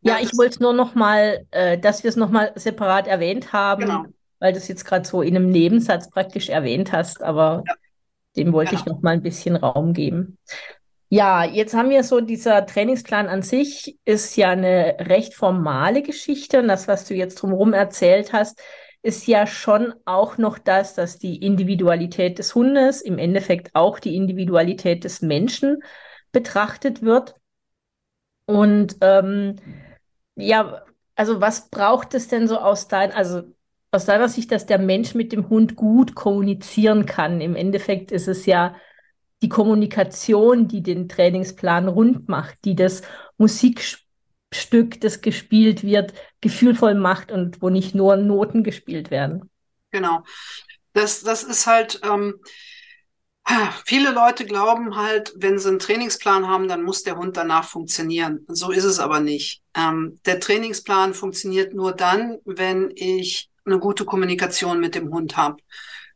Ja, 0.00 0.16
ja 0.16 0.18
ich 0.20 0.36
wollte 0.36 0.54
es 0.54 0.60
nur 0.60 0.72
noch 0.72 0.94
mal, 0.94 1.46
äh, 1.50 1.78
dass 1.78 2.02
wir 2.02 2.10
es 2.10 2.16
noch 2.16 2.30
mal 2.30 2.52
separat 2.54 3.06
erwähnt 3.06 3.52
haben, 3.52 3.82
genau. 3.82 4.04
weil 4.38 4.52
du 4.52 4.58
es 4.58 4.68
jetzt 4.68 4.84
gerade 4.84 5.06
so 5.06 5.22
in 5.22 5.36
einem 5.36 5.50
Nebensatz 5.50 6.10
praktisch 6.10 6.48
erwähnt 6.48 6.92
hast, 6.92 7.22
aber 7.22 7.64
ja. 7.66 7.74
dem 8.36 8.52
wollte 8.52 8.70
genau. 8.70 8.80
ich 8.82 8.86
noch 8.86 9.02
mal 9.02 9.12
ein 9.12 9.22
bisschen 9.22 9.56
Raum 9.56 9.92
geben. 9.92 10.38
Ja, 11.10 11.44
jetzt 11.44 11.74
haben 11.74 11.88
wir 11.88 12.04
so, 12.04 12.20
dieser 12.20 12.66
Trainingsplan 12.66 13.28
an 13.28 13.40
sich 13.42 13.98
ist 14.04 14.36
ja 14.36 14.50
eine 14.50 14.96
recht 15.00 15.34
formale 15.34 16.02
Geschichte 16.02 16.58
und 16.60 16.68
das, 16.68 16.86
was 16.86 17.06
du 17.06 17.14
jetzt 17.14 17.36
drumherum 17.36 17.72
erzählt 17.72 18.34
hast, 18.34 18.60
ist 19.02 19.26
ja 19.26 19.46
schon 19.46 19.94
auch 20.04 20.36
noch 20.36 20.58
das, 20.58 20.94
dass 20.94 21.18
die 21.18 21.36
Individualität 21.36 22.38
des 22.38 22.54
Hundes 22.54 23.00
im 23.00 23.16
Endeffekt 23.18 23.74
auch 23.74 24.00
die 24.00 24.16
Individualität 24.16 25.04
des 25.04 25.22
Menschen 25.22 25.78
betrachtet 26.30 27.00
wird. 27.00 27.36
Und 28.44 28.96
ähm, 29.00 29.56
ja, 30.34 30.82
also 31.14 31.40
was 31.40 31.70
braucht 31.70 32.12
es 32.14 32.28
denn 32.28 32.46
so 32.48 32.58
aus 32.58 32.86
dein, 32.88 33.12
also 33.12 33.42
aus 33.92 34.04
deiner 34.04 34.28
Sicht, 34.28 34.52
dass 34.52 34.66
der 34.66 34.78
Mensch 34.78 35.14
mit 35.14 35.32
dem 35.32 35.48
Hund 35.48 35.74
gut 35.74 36.14
kommunizieren 36.14 37.06
kann? 37.06 37.40
Im 37.40 37.56
Endeffekt 37.56 38.12
ist 38.12 38.28
es 38.28 38.44
ja 38.44 38.74
die 39.42 39.48
Kommunikation, 39.48 40.68
die 40.68 40.82
den 40.82 41.08
Trainingsplan 41.08 41.88
rund 41.88 42.28
macht, 42.28 42.58
die 42.64 42.74
das 42.74 43.02
Musikstück, 43.36 45.00
das 45.00 45.20
gespielt 45.20 45.84
wird, 45.84 46.12
gefühlvoll 46.40 46.94
macht 46.94 47.30
und 47.30 47.62
wo 47.62 47.68
nicht 47.68 47.94
nur 47.94 48.16
Noten 48.16 48.64
gespielt 48.64 49.10
werden. 49.10 49.50
Genau. 49.90 50.22
Das, 50.92 51.22
das 51.22 51.44
ist 51.44 51.66
halt, 51.66 52.00
ähm, 52.02 52.40
viele 53.84 54.10
Leute 54.10 54.44
glauben 54.44 54.96
halt, 54.96 55.32
wenn 55.36 55.58
sie 55.58 55.68
einen 55.68 55.78
Trainingsplan 55.78 56.48
haben, 56.48 56.68
dann 56.68 56.82
muss 56.82 57.02
der 57.02 57.16
Hund 57.16 57.36
danach 57.36 57.64
funktionieren. 57.64 58.44
So 58.48 58.70
ist 58.70 58.84
es 58.84 58.98
aber 58.98 59.20
nicht. 59.20 59.62
Ähm, 59.74 60.18
der 60.26 60.40
Trainingsplan 60.40 61.14
funktioniert 61.14 61.74
nur 61.74 61.92
dann, 61.92 62.38
wenn 62.44 62.90
ich 62.94 63.50
eine 63.64 63.78
gute 63.78 64.04
Kommunikation 64.04 64.80
mit 64.80 64.94
dem 64.94 65.12
Hund 65.12 65.36
habe. 65.36 65.56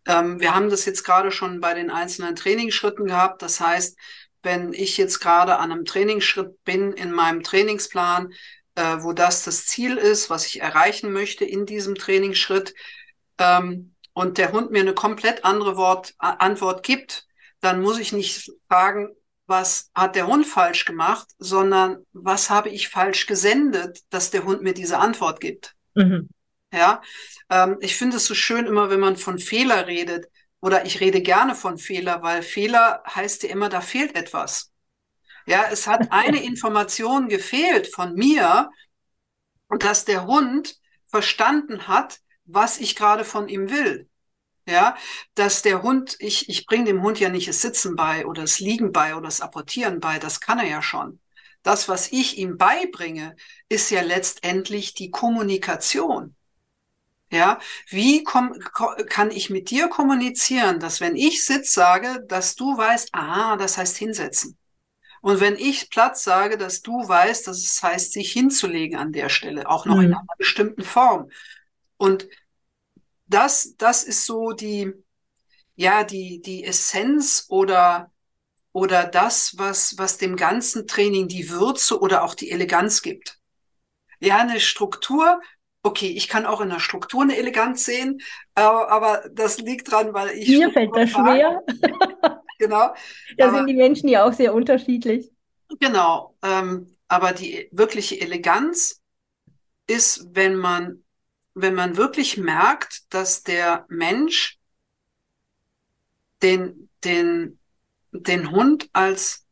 Ähm, 0.07 0.41
wir 0.41 0.55
haben 0.55 0.71
das 0.71 0.85
jetzt 0.85 1.05
gerade 1.05 1.31
schon 1.31 1.61
bei 1.61 1.75
den 1.75 1.91
einzelnen 1.91 2.37
Trainingsschritten 2.37 3.07
gehabt. 3.07 3.43
Das 3.43 3.61
heißt, 3.61 3.97
wenn 4.43 4.73
ich 4.73 4.97
jetzt 4.97 5.21
gerade 5.21 5.59
an 5.59 5.73
einem 5.73 5.85
Trainingsschritt 5.85 6.65
bin 6.65 6.93
in 6.93 7.13
meinem 7.13 7.43
Trainingsplan, 7.43 8.33
äh, 8.75 8.97
wo 9.01 9.13
das 9.13 9.45
das 9.45 9.67
Ziel 9.67 9.97
ist, 9.97 10.31
was 10.31 10.47
ich 10.47 10.61
erreichen 10.61 11.13
möchte 11.13 11.45
in 11.45 11.67
diesem 11.67 11.95
Trainingsschritt, 11.95 12.75
ähm, 13.39 13.93
und 14.15 14.39
der 14.39 14.53
Hund 14.53 14.71
mir 14.71 14.81
eine 14.81 14.95
komplett 14.95 15.45
andere 15.45 15.77
Wort, 15.77 16.15
Antwort 16.19 16.83
gibt, 16.83 17.27
dann 17.61 17.81
muss 17.81 17.99
ich 17.99 18.13
nicht 18.13 18.51
fragen, 18.69 19.09
was 19.47 19.91
hat 19.95 20.17
der 20.17 20.27
Hund 20.27 20.47
falsch 20.47 20.85
gemacht, 20.85 21.29
sondern 21.39 22.05
was 22.13 22.51
habe 22.51 22.69
ich 22.69 22.89
falsch 22.89 23.27
gesendet, 23.27 24.01
dass 24.11 24.31
der 24.31 24.45
Hund 24.45 24.63
mir 24.63 24.75
diese 24.75 24.99
Antwort 24.99 25.41
gibt. 25.41 25.75
Mhm. 25.95 26.29
Ja, 26.73 27.03
ähm, 27.51 27.77
ich 27.81 27.97
finde 27.97 28.17
es 28.17 28.27
so 28.27 28.35
schön 28.35 28.67
immer, 28.67 28.91
wenn 28.91 29.01
man 29.01 29.17
von 29.17 29.39
Fehler 29.39 29.87
redet. 29.87 30.27
Oder 30.61 30.87
ich 30.87 31.01
rede 31.01 31.21
gerne 31.23 31.55
von 31.57 31.77
Fehler, 31.79 32.23
weil 32.23 32.43
Fehler 32.43 33.03
heißt 33.09 33.43
ja 33.43 33.51
immer, 33.51 33.69
da 33.69 33.81
fehlt 33.81 34.15
etwas. 34.17 34.71
Ja, 35.47 35.65
es 35.73 35.87
hat 35.87 36.09
eine 36.13 36.43
Information 36.45 37.29
gefehlt 37.29 37.89
von 37.95 38.15
mir 38.15 38.71
und 39.69 39.85
dass 39.85 40.05
der 40.05 40.27
Hund 40.27 40.77
verstanden 41.07 41.89
hat, 41.89 42.21
was 42.45 42.79
ich 42.79 42.97
gerade 42.97 43.25
von 43.25 43.49
ihm 43.49 43.71
will. 43.71 44.09
Ja, 44.67 44.97
dass 45.35 45.63
der 45.63 45.83
Hund, 45.83 46.17
ich, 46.21 46.49
ich 46.49 46.67
bringe 46.67 46.87
dem 46.87 47.03
Hund 47.03 47.21
ja 47.21 47.31
nicht 47.31 47.49
das 47.49 47.63
Sitzen 47.63 47.97
bei 47.97 48.27
oder 48.27 48.43
das 48.43 48.61
Liegen 48.61 48.93
bei 48.93 49.15
oder 49.15 49.27
das 49.27 49.41
Apportieren 49.41 50.01
bei, 50.01 50.19
das 50.21 50.41
kann 50.41 50.59
er 50.61 50.67
ja 50.69 50.83
schon. 50.83 51.21
Das, 51.65 51.89
was 51.89 52.13
ich 52.13 52.39
ihm 52.39 52.59
beibringe, 52.59 53.37
ist 53.69 53.91
ja 53.91 54.03
letztendlich 54.03 54.95
die 54.95 55.11
Kommunikation. 55.11 56.37
Ja, 57.33 57.59
wie 57.89 58.25
komm, 58.25 58.53
kann 59.09 59.31
ich 59.31 59.49
mit 59.49 59.71
dir 59.71 59.89
kommunizieren, 59.89 60.81
dass 60.81 61.01
wenn 61.01 61.17
ich 61.17 61.47
Sitz 61.47 61.73
sage, 61.73 62.23
dass 62.29 62.57
du 62.57 62.77
weißt, 62.77 63.09
ah, 63.13 63.57
das 63.57 63.79
heißt 63.79 63.97
hinsetzen. 63.97 64.59
Und 65.23 65.41
wenn 65.41 65.57
ich 65.57 65.89
Platz 65.89 66.25
sage, 66.25 66.59
dass 66.59 66.83
du 66.83 66.93
weißt, 66.93 67.47
dass 67.47 67.57
es 67.65 67.83
heißt, 67.83 68.13
sich 68.13 68.33
hinzulegen 68.33 68.99
an 68.99 69.13
der 69.13 69.31
Stelle, 69.31 69.67
auch 69.67 69.87
noch 69.87 69.97
mhm. 69.97 70.03
in 70.03 70.15
einer 70.15 70.27
bestimmten 70.37 70.83
Form. 70.83 71.31
Und 71.97 72.29
das, 73.25 73.77
das 73.79 74.05
ist 74.05 74.27
so 74.27 74.53
die, 74.53 74.93
ja, 75.75 76.05
die, 76.05 76.43
die 76.43 76.65
Essenz 76.65 77.47
oder, 77.49 78.13
oder 78.73 79.05
das, 79.05 79.57
was, 79.57 79.97
was 79.97 80.19
dem 80.19 80.37
ganzen 80.37 80.87
Training 80.87 81.29
die 81.29 81.49
Würze 81.49 81.99
oder 81.99 82.25
auch 82.25 82.35
die 82.35 82.51
Eleganz 82.51 83.01
gibt. 83.01 83.39
Ja, 84.21 84.37
eine 84.37 84.61
Struktur 84.61 85.41
okay, 85.83 86.09
ich 86.09 86.29
kann 86.29 86.47
auch 86.47 86.61
in 86.61 86.71
der 86.71 86.79
Struktur 86.79 87.23
eine 87.23 87.37
Eleganz 87.37 87.85
sehen, 87.85 88.21
aber, 88.55 88.91
aber 88.91 89.29
das 89.33 89.59
liegt 89.59 89.91
dran, 89.91 90.15
weil 90.15 90.31
ich. 90.31 90.49
Mir 90.49 90.71
fällt 90.71 90.95
das 90.95 91.11
schwer. 91.11 91.63
genau. 92.59 92.95
Da 93.37 93.49
aber, 93.49 93.59
sind 93.59 93.67
die 93.67 93.75
Menschen 93.75 94.09
ja 94.09 94.25
auch 94.25 94.33
sehr 94.33 94.55
unterschiedlich. 94.55 95.31
Genau. 95.81 96.37
Ähm, 96.43 96.95
aber 97.09 97.33
die 97.33 97.69
wirkliche 97.73 98.21
Eleganz 98.21 99.03
ist, 99.87 100.27
wenn 100.33 100.57
man, 100.57 101.03
wenn 101.55 101.75
man 101.75 101.97
wirklich 101.97 102.37
merkt, 102.37 103.13
dass 103.13 103.43
der 103.43 103.85
Mensch 103.89 104.59
den, 106.43 106.89
den, 107.05 107.59
den 108.13 108.51
Hund 108.51 108.89
als 108.93 109.47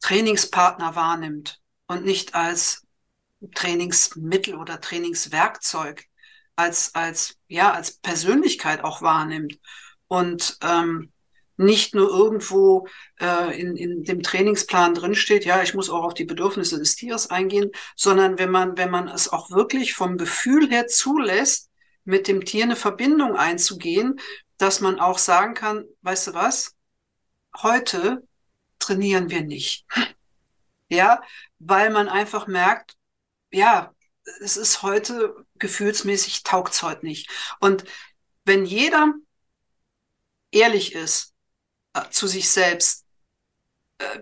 Trainingspartner 0.00 0.96
wahrnimmt 0.96 1.60
und 1.86 2.04
nicht 2.04 2.34
als 2.34 2.81
Trainingsmittel 3.54 4.54
oder 4.54 4.80
Trainingswerkzeug, 4.80 6.04
als, 6.56 6.94
als, 6.94 7.38
ja, 7.48 7.72
als 7.72 7.92
Persönlichkeit 7.92 8.84
auch 8.84 9.02
wahrnimmt. 9.02 9.58
Und 10.08 10.58
ähm, 10.62 11.12
nicht 11.56 11.94
nur 11.94 12.08
irgendwo 12.10 12.86
äh, 13.20 13.58
in, 13.60 13.76
in 13.76 14.04
dem 14.04 14.22
Trainingsplan 14.22 14.94
drinsteht, 14.94 15.44
ja, 15.44 15.62
ich 15.62 15.74
muss 15.74 15.90
auch 15.90 16.04
auf 16.04 16.14
die 16.14 16.24
Bedürfnisse 16.24 16.78
des 16.78 16.96
Tieres 16.96 17.30
eingehen, 17.30 17.70
sondern 17.96 18.38
wenn 18.38 18.50
man, 18.50 18.76
wenn 18.76 18.90
man 18.90 19.08
es 19.08 19.32
auch 19.32 19.50
wirklich 19.50 19.94
vom 19.94 20.18
Gefühl 20.18 20.70
her 20.70 20.86
zulässt, 20.86 21.70
mit 22.04 22.26
dem 22.26 22.44
Tier 22.44 22.64
eine 22.64 22.76
Verbindung 22.76 23.36
einzugehen, 23.36 24.18
dass 24.58 24.80
man 24.80 24.98
auch 24.98 25.18
sagen 25.18 25.54
kann, 25.54 25.84
weißt 26.02 26.28
du 26.28 26.34
was, 26.34 26.74
heute 27.62 28.26
trainieren 28.78 29.30
wir 29.30 29.42
nicht. 29.42 29.86
Ja, 30.88 31.22
weil 31.58 31.90
man 31.90 32.08
einfach 32.08 32.46
merkt, 32.46 32.96
ja, 33.52 33.94
es 34.40 34.56
ist 34.56 34.82
heute 34.82 35.34
gefühlsmäßig 35.56 36.42
taugt's 36.42 36.82
heute 36.82 37.04
nicht. 37.04 37.30
Und 37.60 37.84
wenn 38.44 38.64
jeder 38.64 39.14
ehrlich 40.50 40.94
ist 40.94 41.34
äh, 41.94 42.08
zu 42.10 42.26
sich 42.26 42.50
selbst, 42.50 43.04
äh, 43.98 44.20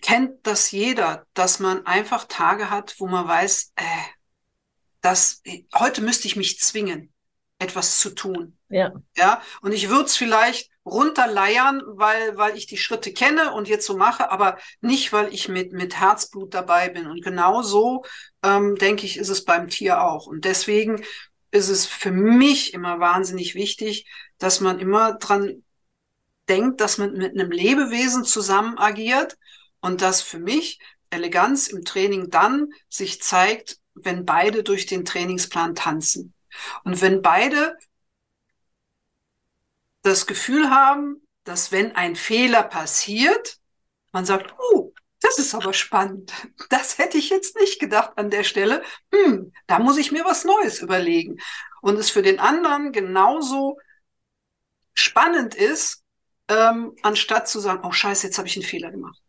kennt 0.00 0.46
das 0.46 0.70
jeder, 0.70 1.26
dass 1.34 1.58
man 1.58 1.86
einfach 1.86 2.24
Tage 2.24 2.70
hat, 2.70 2.94
wo 2.98 3.06
man 3.06 3.26
weiß, 3.26 3.72
äh, 3.76 3.84
dass 5.00 5.42
heute 5.74 6.02
müsste 6.02 6.28
ich 6.28 6.36
mich 6.36 6.60
zwingen, 6.60 7.12
etwas 7.58 7.98
zu 7.98 8.10
tun. 8.10 8.58
Ja. 8.68 8.92
Ja. 9.16 9.42
Und 9.62 9.72
ich 9.72 9.88
würde 9.88 10.04
es 10.04 10.16
vielleicht 10.16 10.70
runterleiern, 10.88 11.82
weil, 11.86 12.36
weil 12.36 12.56
ich 12.56 12.66
die 12.66 12.76
Schritte 12.76 13.12
kenne 13.12 13.52
und 13.52 13.68
jetzt 13.68 13.86
so 13.86 13.96
mache, 13.96 14.30
aber 14.30 14.58
nicht, 14.80 15.12
weil 15.12 15.32
ich 15.32 15.48
mit, 15.48 15.72
mit 15.72 15.98
Herzblut 15.98 16.54
dabei 16.54 16.88
bin. 16.88 17.06
Und 17.06 17.22
genau 17.22 17.62
so, 17.62 18.04
ähm, 18.42 18.76
denke 18.76 19.06
ich, 19.06 19.16
ist 19.16 19.28
es 19.28 19.44
beim 19.44 19.68
Tier 19.68 20.02
auch. 20.02 20.26
Und 20.26 20.44
deswegen 20.44 21.04
ist 21.50 21.68
es 21.68 21.86
für 21.86 22.10
mich 22.10 22.74
immer 22.74 23.00
wahnsinnig 23.00 23.54
wichtig, 23.54 24.06
dass 24.38 24.60
man 24.60 24.78
immer 24.78 25.14
dran 25.14 25.62
denkt, 26.48 26.80
dass 26.80 26.98
man 26.98 27.12
mit 27.12 27.32
einem 27.32 27.50
Lebewesen 27.50 28.24
zusammen 28.24 28.78
agiert 28.78 29.36
und 29.80 30.02
dass 30.02 30.22
für 30.22 30.38
mich 30.38 30.78
Eleganz 31.10 31.68
im 31.68 31.84
Training 31.84 32.30
dann 32.30 32.68
sich 32.88 33.22
zeigt, 33.22 33.78
wenn 33.94 34.24
beide 34.24 34.62
durch 34.62 34.86
den 34.86 35.04
Trainingsplan 35.04 35.74
tanzen. 35.74 36.34
Und 36.84 37.00
wenn 37.00 37.22
beide 37.22 37.76
das 40.08 40.26
Gefühl 40.26 40.70
haben, 40.70 41.22
dass 41.44 41.72
wenn 41.72 41.94
ein 41.96 42.16
Fehler 42.16 42.62
passiert, 42.62 43.58
man 44.12 44.24
sagt, 44.24 44.54
oh, 44.58 44.92
das 45.20 45.38
ist 45.38 45.54
aber 45.54 45.72
spannend. 45.72 46.32
Das 46.70 46.98
hätte 46.98 47.18
ich 47.18 47.30
jetzt 47.30 47.56
nicht 47.56 47.80
gedacht 47.80 48.12
an 48.16 48.30
der 48.30 48.44
Stelle. 48.44 48.82
Hm, 49.12 49.52
da 49.66 49.78
muss 49.78 49.96
ich 49.96 50.12
mir 50.12 50.24
was 50.24 50.44
Neues 50.44 50.80
überlegen. 50.80 51.38
Und 51.80 51.98
es 51.98 52.10
für 52.10 52.22
den 52.22 52.40
anderen 52.40 52.92
genauso 52.92 53.78
spannend 54.94 55.54
ist, 55.54 56.02
ähm, 56.48 56.94
anstatt 57.02 57.48
zu 57.48 57.60
sagen, 57.60 57.84
oh 57.84 57.92
scheiße, 57.92 58.26
jetzt 58.26 58.38
habe 58.38 58.48
ich 58.48 58.56
einen 58.56 58.64
Fehler 58.64 58.90
gemacht. 58.90 59.20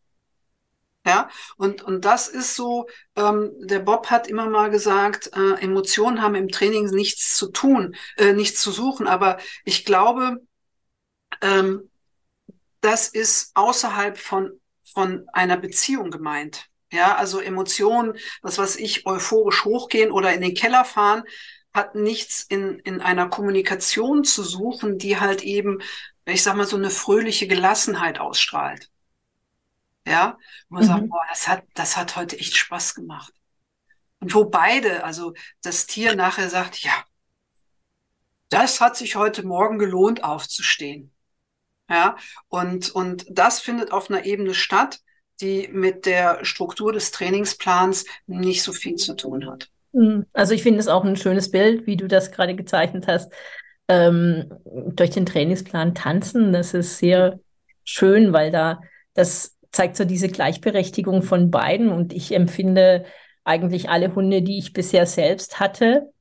Ja, 1.05 1.29
und, 1.57 1.81
und 1.81 2.03
das 2.05 2.27
ist 2.27 2.55
so, 2.55 2.87
ähm, 3.15 3.51
der 3.59 3.79
Bob 3.79 4.09
hat 4.09 4.27
immer 4.27 4.49
mal 4.49 4.69
gesagt, 4.69 5.31
äh, 5.33 5.61
Emotionen 5.61 6.21
haben 6.21 6.35
im 6.35 6.49
Training 6.49 6.85
nichts 6.87 7.35
zu 7.37 7.51
tun, 7.51 7.95
äh, 8.17 8.33
nichts 8.33 8.61
zu 8.61 8.71
suchen, 8.71 9.07
aber 9.07 9.37
ich 9.63 9.85
glaube, 9.85 10.37
ähm, 11.41 11.89
das 12.81 13.07
ist 13.07 13.51
außerhalb 13.55 14.17
von, 14.17 14.59
von 14.93 15.27
einer 15.33 15.57
Beziehung 15.57 16.11
gemeint. 16.11 16.69
Ja, 16.91 17.15
also 17.15 17.39
Emotionen, 17.39 18.17
was 18.41 18.57
weiß 18.57 18.77
ich, 18.77 19.05
euphorisch 19.05 19.63
hochgehen 19.63 20.11
oder 20.11 20.33
in 20.33 20.41
den 20.41 20.55
Keller 20.55 20.85
fahren, 20.85 21.23
hat 21.73 21.93
nichts 21.93 22.43
in, 22.43 22.79
in 22.79 23.01
einer 23.01 23.29
Kommunikation 23.29 24.23
zu 24.23 24.43
suchen, 24.43 24.97
die 24.97 25.19
halt 25.19 25.43
eben, 25.43 25.81
ich 26.25 26.41
sag 26.41 26.55
mal, 26.55 26.65
so 26.65 26.77
eine 26.77 26.89
fröhliche 26.89 27.47
Gelassenheit 27.47 28.19
ausstrahlt. 28.19 28.89
Ja, 30.07 30.37
wo 30.69 30.75
man 30.75 30.83
mhm. 30.83 30.87
sagt, 30.87 31.09
boah, 31.09 31.25
das 31.29 31.47
hat, 31.47 31.63
das 31.75 31.95
hat 31.95 32.15
heute 32.15 32.39
echt 32.39 32.57
Spaß 32.57 32.95
gemacht. 32.95 33.33
Und 34.19 34.33
wo 34.33 34.45
beide, 34.45 35.03
also 35.03 35.33
das 35.61 35.85
Tier 35.85 36.15
nachher 36.15 36.49
sagt, 36.49 36.79
ja, 36.79 37.03
das 38.49 38.81
hat 38.81 38.97
sich 38.97 39.15
heute 39.15 39.45
Morgen 39.45 39.77
gelohnt, 39.77 40.23
aufzustehen. 40.23 41.13
Ja, 41.89 42.15
und, 42.47 42.91
und 42.91 43.25
das 43.29 43.59
findet 43.59 43.91
auf 43.91 44.09
einer 44.09 44.25
Ebene 44.25 44.53
statt, 44.53 44.99
die 45.41 45.69
mit 45.71 46.05
der 46.05 46.43
Struktur 46.45 46.93
des 46.93 47.11
Trainingsplans 47.11 48.05
nicht 48.27 48.61
so 48.63 48.73
viel 48.73 48.95
zu 48.95 49.15
tun 49.15 49.49
hat. 49.49 49.69
Mhm. 49.93 50.25
Also 50.33 50.53
ich 50.53 50.63
finde 50.63 50.79
es 50.79 50.87
auch 50.87 51.03
ein 51.03 51.15
schönes 51.15 51.51
Bild, 51.51 51.87
wie 51.87 51.97
du 51.97 52.07
das 52.07 52.31
gerade 52.31 52.55
gezeichnet 52.55 53.07
hast. 53.07 53.31
Ähm, 53.87 54.53
durch 54.65 55.09
den 55.09 55.25
Trainingsplan 55.25 55.95
tanzen, 55.95 56.53
das 56.53 56.73
ist 56.73 56.99
sehr 56.99 57.39
schön, 57.83 58.33
weil 58.33 58.51
da 58.51 58.81
das 59.13 59.57
zeigt 59.71 59.97
so 59.97 60.05
diese 60.05 60.29
Gleichberechtigung 60.29 61.23
von 61.23 61.51
beiden. 61.51 61.89
Und 61.89 62.13
ich 62.13 62.33
empfinde 62.33 63.05
eigentlich 63.43 63.89
alle 63.89 64.13
Hunde, 64.15 64.41
die 64.41 64.59
ich 64.59 64.73
bisher 64.73 65.05
selbst 65.05 65.59
hatte 65.59 66.11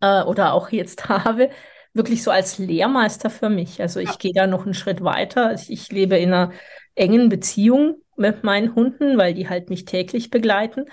äh, 0.00 0.22
oder 0.22 0.52
auch 0.52 0.70
jetzt 0.70 1.08
habe, 1.08 1.50
wirklich 1.94 2.22
so 2.22 2.30
als 2.30 2.58
Lehrmeister 2.58 3.30
für 3.30 3.48
mich. 3.48 3.80
Also 3.80 4.00
ich 4.00 4.18
gehe 4.18 4.32
da 4.34 4.46
noch 4.46 4.64
einen 4.64 4.74
Schritt 4.74 5.02
weiter. 5.02 5.54
Ich, 5.68 5.90
lebe 5.90 6.18
in 6.18 6.32
einer 6.32 6.52
engen 6.94 7.28
Beziehung 7.28 8.02
mit 8.16 8.44
meinen 8.44 8.74
Hunden, 8.74 9.16
weil 9.16 9.32
die 9.32 9.48
halt 9.48 9.70
mich 9.70 9.84
täglich 9.84 10.30
begleiten. 10.30 10.86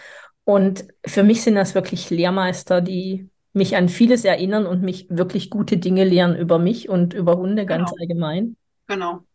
Und 0.44 0.86
für 1.06 1.24
mich 1.24 1.42
sind 1.44 1.56
das 1.56 1.76
wirklich 1.76 2.10
Lehrmeister, 2.10 2.82
die 2.82 3.30
mich 3.54 3.76
an 3.76 3.90
vieles 3.90 4.24
erinnern 4.24 4.66
und 4.66 4.82
mich 4.82 5.08
wirklich 5.10 5.50
gute 5.50 5.78
Dinge 5.78 6.06
lehren 6.06 6.36
über 6.38 6.58
mich 6.58 6.88
und 6.88 7.14
über 7.14 7.36
Hunde 7.36 7.66
genau. 7.66 7.80
ganz 7.80 7.92
allgemein. 8.00 8.56
Genau. 8.88 9.26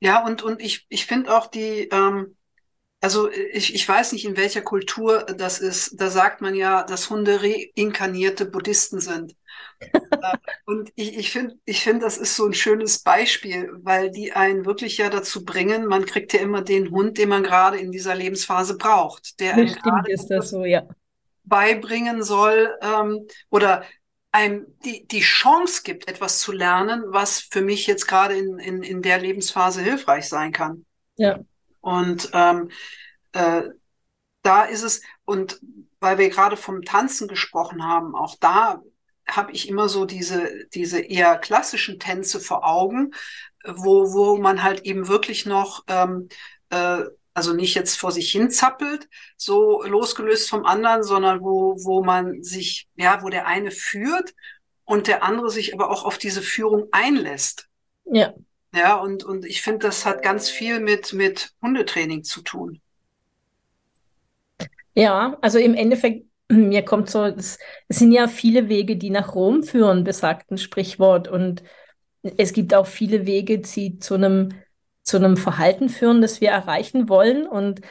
Ja, 0.00 0.24
und, 0.24 0.42
und 0.42 0.60
ich, 0.62 0.86
ich 0.88 1.06
finde 1.06 1.36
auch 1.36 1.46
die, 1.46 1.88
ähm, 1.90 2.36
also 3.00 3.30
ich, 3.30 3.74
ich 3.74 3.88
weiß 3.88 4.12
nicht, 4.12 4.24
in 4.24 4.36
welcher 4.36 4.62
Kultur 4.62 5.24
das 5.36 5.58
ist. 5.58 6.00
Da 6.00 6.10
sagt 6.10 6.40
man 6.40 6.54
ja, 6.54 6.82
dass 6.84 7.10
Hunde 7.10 7.40
reinkarnierte 7.42 8.46
Buddhisten 8.46 9.00
sind. 9.00 9.34
Äh, 9.92 10.36
und 10.64 10.90
ich, 10.94 11.16
ich 11.18 11.30
finde, 11.30 11.56
ich 11.64 11.82
finde, 11.82 12.04
das 12.04 12.18
ist 12.18 12.36
so 12.36 12.46
ein 12.46 12.54
schönes 12.54 13.00
Beispiel, 13.00 13.70
weil 13.82 14.10
die 14.10 14.32
einen 14.32 14.64
wirklich 14.64 14.98
ja 14.98 15.10
dazu 15.10 15.44
bringen, 15.44 15.86
man 15.86 16.06
kriegt 16.06 16.32
ja 16.32 16.40
immer 16.40 16.62
den 16.62 16.90
Hund, 16.90 17.18
den 17.18 17.28
man 17.28 17.42
gerade 17.42 17.78
in 17.78 17.90
dieser 17.92 18.14
Lebensphase 18.14 18.76
braucht. 18.76 19.40
Der 19.40 19.56
das 20.28 20.50
so, 20.50 20.64
ja. 20.64 20.82
Beibringen 21.44 22.22
soll 22.22 22.74
ähm, 22.80 23.26
oder 23.50 23.84
einem 24.32 24.66
die, 24.84 25.06
die 25.06 25.20
Chance 25.20 25.82
gibt, 25.84 26.08
etwas 26.08 26.40
zu 26.40 26.50
lernen, 26.50 27.04
was 27.06 27.40
für 27.40 27.62
mich 27.62 27.86
jetzt 27.86 28.06
gerade 28.06 28.36
in, 28.36 28.58
in, 28.58 28.82
in 28.82 29.02
der 29.02 29.20
Lebensphase 29.20 29.80
hilfreich 29.80 30.28
sein 30.28 30.52
kann. 30.52 30.84
Ja. 31.16 31.38
Und 31.80 32.30
ähm, 32.32 32.70
äh, 33.32 33.62
da 34.42 34.64
ist 34.64 34.82
es, 34.82 35.02
und 35.24 35.60
weil 36.00 36.18
wir 36.18 36.30
gerade 36.30 36.56
vom 36.56 36.82
Tanzen 36.82 37.28
gesprochen 37.28 37.84
haben, 37.84 38.16
auch 38.16 38.36
da 38.40 38.82
habe 39.26 39.52
ich 39.52 39.68
immer 39.68 39.88
so 39.88 40.04
diese, 40.04 40.66
diese 40.74 41.00
eher 41.00 41.38
klassischen 41.38 41.98
Tänze 41.98 42.40
vor 42.40 42.66
Augen, 42.66 43.12
wo, 43.64 44.12
wo 44.12 44.36
man 44.36 44.62
halt 44.62 44.82
eben 44.82 45.08
wirklich 45.08 45.46
noch 45.46 45.84
ähm, 45.88 46.28
äh, 46.70 47.04
also 47.34 47.52
nicht 47.52 47.74
jetzt 47.74 47.98
vor 47.98 48.12
sich 48.12 48.30
hin 48.30 48.48
zappelt, 48.48 49.08
so 49.36 49.82
losgelöst 49.82 50.48
vom 50.48 50.64
anderen, 50.64 51.02
sondern 51.02 51.40
wo, 51.40 51.76
wo 51.84 52.02
man 52.02 52.42
sich, 52.44 52.88
ja, 52.94 53.22
wo 53.22 53.28
der 53.28 53.46
eine 53.46 53.72
führt 53.72 54.34
und 54.84 55.08
der 55.08 55.24
andere 55.24 55.50
sich 55.50 55.74
aber 55.74 55.90
auch 55.90 56.04
auf 56.04 56.16
diese 56.16 56.42
Führung 56.42 56.86
einlässt. 56.92 57.68
Ja. 58.04 58.32
Ja, 58.72 58.96
und, 58.96 59.22
und 59.24 59.44
ich 59.44 59.62
finde, 59.62 59.80
das 59.80 60.04
hat 60.04 60.22
ganz 60.22 60.48
viel 60.48 60.80
mit, 60.80 61.12
mit 61.12 61.52
Hundetraining 61.62 62.24
zu 62.24 62.42
tun. 62.42 62.80
Ja, 64.94 65.36
also 65.40 65.58
im 65.58 65.74
Endeffekt, 65.74 66.26
mir 66.50 66.84
kommt 66.84 67.10
so, 67.10 67.24
es, 67.24 67.58
es 67.88 67.98
sind 67.98 68.12
ja 68.12 68.28
viele 68.28 68.68
Wege, 68.68 68.96
die 68.96 69.10
nach 69.10 69.34
Rom 69.34 69.62
führen, 69.62 70.04
besagt 70.04 70.50
ein 70.50 70.58
Sprichwort. 70.58 71.28
Und 71.28 71.62
es 72.22 72.52
gibt 72.52 72.74
auch 72.74 72.86
viele 72.86 73.26
Wege, 73.26 73.58
die 73.58 73.98
zu 73.98 74.14
einem 74.14 74.50
zu 75.04 75.18
einem 75.18 75.36
Verhalten 75.36 75.88
führen, 75.88 76.22
das 76.22 76.40
wir 76.40 76.50
erreichen 76.50 77.08
wollen. 77.08 77.46
Und 77.46 77.82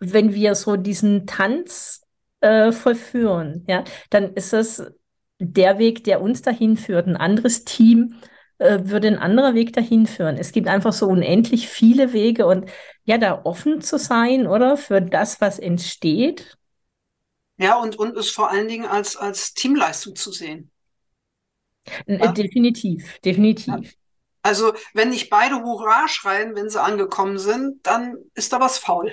wenn 0.00 0.34
wir 0.34 0.54
so 0.54 0.76
diesen 0.76 1.26
Tanz 1.26 2.02
äh, 2.40 2.72
vollführen, 2.72 3.64
ja, 3.68 3.84
dann 4.10 4.32
ist 4.32 4.52
das 4.52 4.90
der 5.38 5.78
Weg, 5.78 6.04
der 6.04 6.22
uns 6.22 6.42
dahin 6.42 6.76
führt. 6.76 7.06
Ein 7.06 7.16
anderes 7.16 7.64
Team 7.64 8.14
äh, 8.58 8.78
würde 8.84 9.08
ein 9.08 9.18
anderer 9.18 9.54
Weg 9.54 9.74
dahin 9.74 10.06
führen. 10.06 10.38
Es 10.38 10.52
gibt 10.52 10.66
einfach 10.66 10.94
so 10.94 11.08
unendlich 11.08 11.68
viele 11.68 12.14
Wege 12.14 12.46
und 12.46 12.70
ja, 13.04 13.18
da 13.18 13.42
offen 13.44 13.82
zu 13.82 13.98
sein, 13.98 14.46
oder 14.46 14.76
für 14.76 15.02
das, 15.02 15.40
was 15.40 15.58
entsteht. 15.58 16.55
Ja, 17.58 17.76
und, 17.76 17.96
und 17.96 18.16
es 18.16 18.30
vor 18.30 18.50
allen 18.50 18.68
Dingen 18.68 18.86
als, 18.86 19.16
als 19.16 19.54
Teamleistung 19.54 20.14
zu 20.16 20.30
sehen. 20.30 20.70
Ja? 22.06 22.32
Definitiv, 22.32 23.18
definitiv. 23.20 23.66
Ja. 23.66 23.80
Also 24.42 24.74
wenn 24.94 25.08
nicht 25.08 25.30
beide 25.30 25.56
Hurra 25.62 26.06
schreien, 26.08 26.54
wenn 26.54 26.68
sie 26.68 26.80
angekommen 26.80 27.38
sind, 27.38 27.84
dann 27.86 28.16
ist 28.34 28.52
da 28.52 28.60
was 28.60 28.78
faul. 28.78 29.12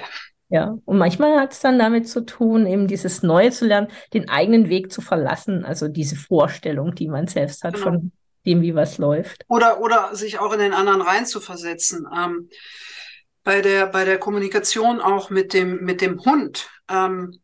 Ja, 0.49 0.77
und 0.85 0.97
manchmal 0.99 1.39
hat 1.39 1.53
es 1.53 1.61
dann 1.61 1.79
damit 1.79 2.07
zu 2.07 2.21
tun, 2.21 2.67
eben 2.67 2.87
dieses 2.87 3.23
Neue 3.23 3.49
zu 3.49 3.65
lernen, 3.65 3.87
den 4.13 4.29
eigenen 4.29 4.69
Weg 4.69 4.91
zu 4.91 5.01
verlassen, 5.01 5.65
also 5.65 5.87
diese 5.87 6.15
Vorstellung, 6.15 6.93
die 6.93 7.07
man 7.07 7.25
selbst 7.27 7.63
hat 7.63 7.73
genau. 7.73 7.85
von 7.85 8.11
dem, 8.45 8.61
wie 8.61 8.75
was 8.75 8.99
läuft. 8.99 9.45
Oder, 9.47 9.81
oder 9.81 10.15
sich 10.15 10.37
auch 10.37 10.53
in 10.53 10.59
den 10.59 10.73
anderen 10.73 11.01
reinzuversetzen. 11.01 12.05
Ähm, 12.15 12.49
bei 13.43 13.61
der, 13.61 13.87
bei 13.87 14.05
der 14.05 14.19
Kommunikation 14.19 15.01
auch 15.01 15.31
mit 15.31 15.53
dem, 15.53 15.83
mit 15.83 16.01
dem 16.01 16.23
Hund 16.23 16.69
ähm, 16.89 17.39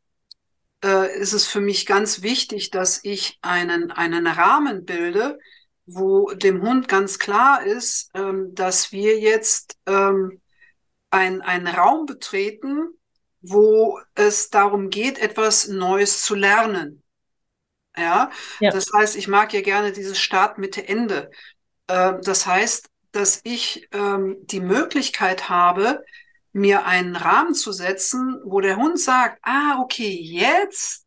äh, 0.83 1.17
ist 1.17 1.33
es 1.33 1.47
für 1.47 1.61
mich 1.61 1.85
ganz 1.85 2.21
wichtig, 2.21 2.71
dass 2.71 3.03
ich 3.03 3.37
einen, 3.41 3.91
einen 3.91 4.27
Rahmen 4.27 4.85
bilde, 4.85 5.39
wo 5.85 6.31
dem 6.31 6.61
Hund 6.61 6.87
ganz 6.87 7.19
klar 7.19 7.63
ist, 7.63 8.11
ähm, 8.13 8.53
dass 8.53 8.91
wir 8.91 9.19
jetzt 9.19 9.77
ähm, 9.87 10.41
ein, 11.09 11.41
einen 11.41 11.67
Raum 11.67 12.05
betreten, 12.05 12.89
wo 13.41 13.99
es 14.15 14.49
darum 14.49 14.89
geht, 14.89 15.17
etwas 15.17 15.67
Neues 15.67 16.23
zu 16.23 16.35
lernen. 16.35 17.03
Ja? 17.97 18.31
ja. 18.59 18.71
das 18.71 18.91
heißt, 18.93 19.15
ich 19.15 19.27
mag 19.27 19.53
ja 19.53 19.61
gerne 19.61 19.91
dieses 19.91 20.19
Start, 20.19 20.57
Mitte, 20.57 20.87
Ende. 20.87 21.31
Äh, 21.87 22.13
das 22.21 22.45
heißt, 22.45 22.89
dass 23.11 23.41
ich 23.43 23.87
ähm, 23.91 24.37
die 24.41 24.59
Möglichkeit 24.59 25.49
habe, 25.49 26.03
mir 26.59 26.85
einen 26.85 27.15
Rahmen 27.15 27.53
zu 27.53 27.71
setzen, 27.71 28.39
wo 28.43 28.59
der 28.59 28.77
Hund 28.77 28.99
sagt, 28.99 29.39
ah, 29.43 29.79
okay, 29.79 30.09
jetzt 30.09 31.05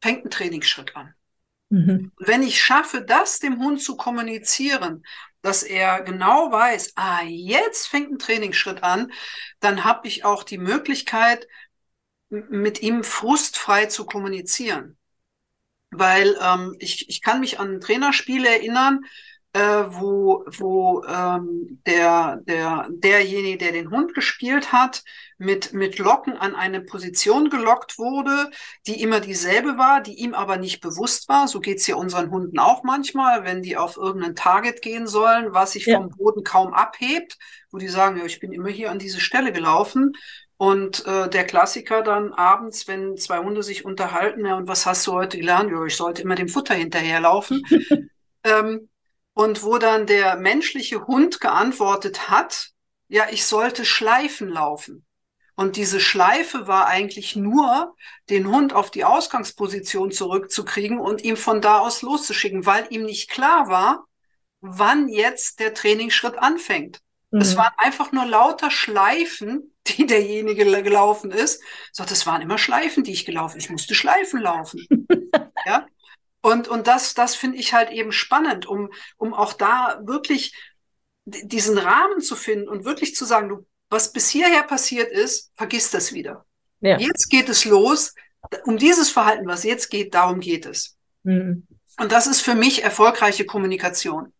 fängt 0.00 0.24
ein 0.24 0.30
Trainingsschritt 0.30 0.96
an. 0.96 1.14
Mhm. 1.68 2.12
Wenn 2.18 2.42
ich 2.42 2.62
schaffe, 2.62 3.02
das 3.02 3.38
dem 3.38 3.58
Hund 3.58 3.82
zu 3.82 3.96
kommunizieren, 3.96 5.04
dass 5.42 5.62
er 5.62 6.02
genau 6.02 6.50
weiß, 6.50 6.92
ah, 6.96 7.22
jetzt 7.22 7.86
fängt 7.86 8.10
ein 8.10 8.18
Trainingsschritt 8.18 8.82
an, 8.82 9.12
dann 9.60 9.84
habe 9.84 10.08
ich 10.08 10.24
auch 10.24 10.42
die 10.42 10.58
Möglichkeit, 10.58 11.46
mit 12.30 12.82
ihm 12.82 13.04
frustfrei 13.04 13.86
zu 13.86 14.06
kommunizieren. 14.06 14.96
Weil 15.90 16.36
ähm, 16.40 16.74
ich, 16.78 17.08
ich 17.08 17.22
kann 17.22 17.40
mich 17.40 17.60
an 17.60 17.74
ein 17.74 17.80
Trainerspiel 17.80 18.44
erinnern, 18.44 19.04
äh, 19.54 19.84
wo, 19.88 20.44
wo 20.58 21.04
ähm, 21.04 21.80
der, 21.86 22.40
der, 22.44 22.88
derjenige, 22.90 23.58
der 23.58 23.72
den 23.72 23.90
Hund 23.90 24.12
gespielt 24.12 24.72
hat, 24.72 25.04
mit, 25.38 25.72
mit 25.72 25.98
Locken 25.98 26.36
an 26.36 26.56
eine 26.56 26.80
Position 26.80 27.50
gelockt 27.50 27.96
wurde, 27.98 28.50
die 28.86 29.00
immer 29.00 29.20
dieselbe 29.20 29.78
war, 29.78 30.00
die 30.00 30.14
ihm 30.14 30.34
aber 30.34 30.56
nicht 30.56 30.80
bewusst 30.80 31.28
war. 31.28 31.46
So 31.46 31.60
geht's 31.60 31.86
ja 31.86 31.94
unseren 31.94 32.30
Hunden 32.30 32.58
auch 32.58 32.82
manchmal, 32.82 33.44
wenn 33.44 33.62
die 33.62 33.76
auf 33.76 33.96
irgendein 33.96 34.34
Target 34.34 34.82
gehen 34.82 35.06
sollen, 35.06 35.52
was 35.54 35.72
sich 35.72 35.86
ja. 35.86 35.98
vom 35.98 36.10
Boden 36.10 36.42
kaum 36.42 36.74
abhebt, 36.74 37.38
wo 37.70 37.78
die 37.78 37.88
sagen, 37.88 38.18
ja, 38.18 38.24
ich 38.24 38.40
bin 38.40 38.52
immer 38.52 38.70
hier 38.70 38.90
an 38.90 38.98
diese 38.98 39.20
Stelle 39.20 39.52
gelaufen. 39.52 40.12
Und 40.56 41.06
äh, 41.06 41.28
der 41.28 41.44
Klassiker 41.44 42.02
dann 42.02 42.32
abends, 42.32 42.88
wenn 42.88 43.16
zwei 43.16 43.38
Hunde 43.38 43.62
sich 43.62 43.84
unterhalten, 43.84 44.46
ja, 44.46 44.56
und 44.56 44.66
was 44.66 44.86
hast 44.86 45.06
du 45.06 45.12
heute 45.12 45.38
gelernt? 45.38 45.70
Ja, 45.70 45.84
ich 45.84 45.96
sollte 45.96 46.22
immer 46.22 46.36
dem 46.36 46.48
Futter 46.48 46.74
hinterherlaufen. 46.74 47.62
ähm, 48.44 48.88
und 49.34 49.62
wo 49.62 49.78
dann 49.78 50.06
der 50.06 50.36
menschliche 50.36 51.06
Hund 51.06 51.40
geantwortet 51.40 52.30
hat, 52.30 52.70
ja, 53.08 53.26
ich 53.30 53.44
sollte 53.44 53.84
Schleifen 53.84 54.48
laufen. 54.48 55.04
Und 55.56 55.76
diese 55.76 56.00
Schleife 56.00 56.66
war 56.66 56.86
eigentlich 56.86 57.36
nur, 57.36 57.94
den 58.28 58.48
Hund 58.48 58.72
auf 58.72 58.90
die 58.90 59.04
Ausgangsposition 59.04 60.10
zurückzukriegen 60.10 60.98
und 60.98 61.22
ihm 61.22 61.36
von 61.36 61.60
da 61.60 61.78
aus 61.78 62.02
loszuschicken, 62.02 62.66
weil 62.66 62.86
ihm 62.90 63.04
nicht 63.04 63.30
klar 63.30 63.68
war, 63.68 64.06
wann 64.60 65.08
jetzt 65.08 65.60
der 65.60 65.74
Trainingsschritt 65.74 66.38
anfängt. 66.38 67.00
Mhm. 67.30 67.40
Es 67.40 67.56
waren 67.56 67.72
einfach 67.76 68.10
nur 68.10 68.24
lauter 68.24 68.70
Schleifen, 68.70 69.74
die 69.86 70.06
derjenige 70.06 70.64
gelaufen 70.82 71.30
ist. 71.30 71.62
So, 71.92 72.04
das 72.04 72.26
waren 72.26 72.42
immer 72.42 72.58
Schleifen, 72.58 73.04
die 73.04 73.12
ich 73.12 73.24
gelaufen. 73.24 73.58
Ich 73.58 73.70
musste 73.70 73.94
Schleifen 73.94 74.40
laufen. 74.40 74.86
ja. 75.66 75.86
Und, 76.44 76.68
und 76.68 76.86
das, 76.86 77.14
das 77.14 77.34
finde 77.34 77.56
ich 77.56 77.72
halt 77.72 77.90
eben 77.90 78.12
spannend, 78.12 78.66
um, 78.66 78.92
um 79.16 79.32
auch 79.32 79.54
da 79.54 79.98
wirklich 80.04 80.54
diesen 81.24 81.78
Rahmen 81.78 82.20
zu 82.20 82.36
finden 82.36 82.68
und 82.68 82.84
wirklich 82.84 83.14
zu 83.14 83.24
sagen, 83.24 83.48
du, 83.48 83.66
was 83.88 84.12
bis 84.12 84.28
hierher 84.28 84.62
passiert 84.62 85.10
ist, 85.10 85.52
vergiss 85.54 85.90
das 85.90 86.12
wieder. 86.12 86.44
Ja. 86.80 86.98
Jetzt 86.98 87.30
geht 87.30 87.48
es 87.48 87.64
los. 87.64 88.14
Um 88.66 88.76
dieses 88.76 89.08
Verhalten, 89.08 89.46
was 89.46 89.64
jetzt 89.64 89.88
geht, 89.88 90.12
darum 90.12 90.40
geht 90.40 90.66
es. 90.66 90.98
Mhm. 91.22 91.66
Und 91.98 92.12
das 92.12 92.26
ist 92.26 92.42
für 92.42 92.54
mich 92.54 92.84
erfolgreiche 92.84 93.46
Kommunikation. 93.46 94.34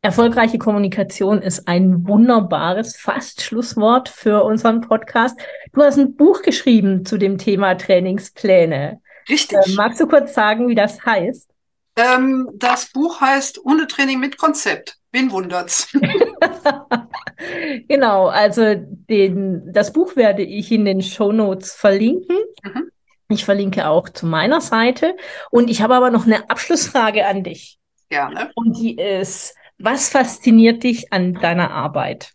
Erfolgreiche 0.00 0.58
Kommunikation 0.58 1.42
ist 1.42 1.66
ein 1.66 2.06
wunderbares 2.06 2.96
Fast-Schlusswort 2.96 4.08
für 4.08 4.44
unseren 4.44 4.82
Podcast. 4.82 5.40
Du 5.72 5.82
hast 5.82 5.98
ein 5.98 6.14
Buch 6.14 6.42
geschrieben 6.42 7.04
zu 7.04 7.18
dem 7.18 7.36
Thema 7.36 7.74
Trainingspläne. 7.74 9.00
Richtig. 9.28 9.58
Äh, 9.58 9.74
magst 9.74 10.00
du 10.00 10.06
kurz 10.06 10.34
sagen, 10.34 10.68
wie 10.68 10.74
das 10.74 11.04
heißt? 11.04 11.50
Ähm, 11.96 12.48
das 12.54 12.92
Buch 12.92 13.20
heißt 13.20 13.58
Hundetraining 13.64 14.20
mit 14.20 14.38
Konzept. 14.38 14.96
Wen 15.10 15.30
wundert's? 15.30 15.88
genau, 17.88 18.28
also 18.28 18.74
den, 18.76 19.72
das 19.72 19.92
Buch 19.92 20.16
werde 20.16 20.42
ich 20.42 20.70
in 20.70 20.84
den 20.84 21.02
Show 21.02 21.32
Notes 21.32 21.72
verlinken. 21.72 22.36
Mhm. 22.62 22.90
Ich 23.30 23.44
verlinke 23.44 23.88
auch 23.88 24.08
zu 24.08 24.26
meiner 24.26 24.60
Seite. 24.60 25.16
Und 25.50 25.68
ich 25.68 25.82
habe 25.82 25.94
aber 25.94 26.10
noch 26.10 26.26
eine 26.26 26.48
Abschlussfrage 26.48 27.26
an 27.26 27.42
dich. 27.42 27.78
Gerne. 28.08 28.50
Und 28.54 28.78
die 28.78 28.96
ist, 28.96 29.54
was 29.78 30.08
fasziniert 30.08 30.82
dich 30.82 31.12
an 31.12 31.34
deiner 31.34 31.70
Arbeit? 31.70 32.32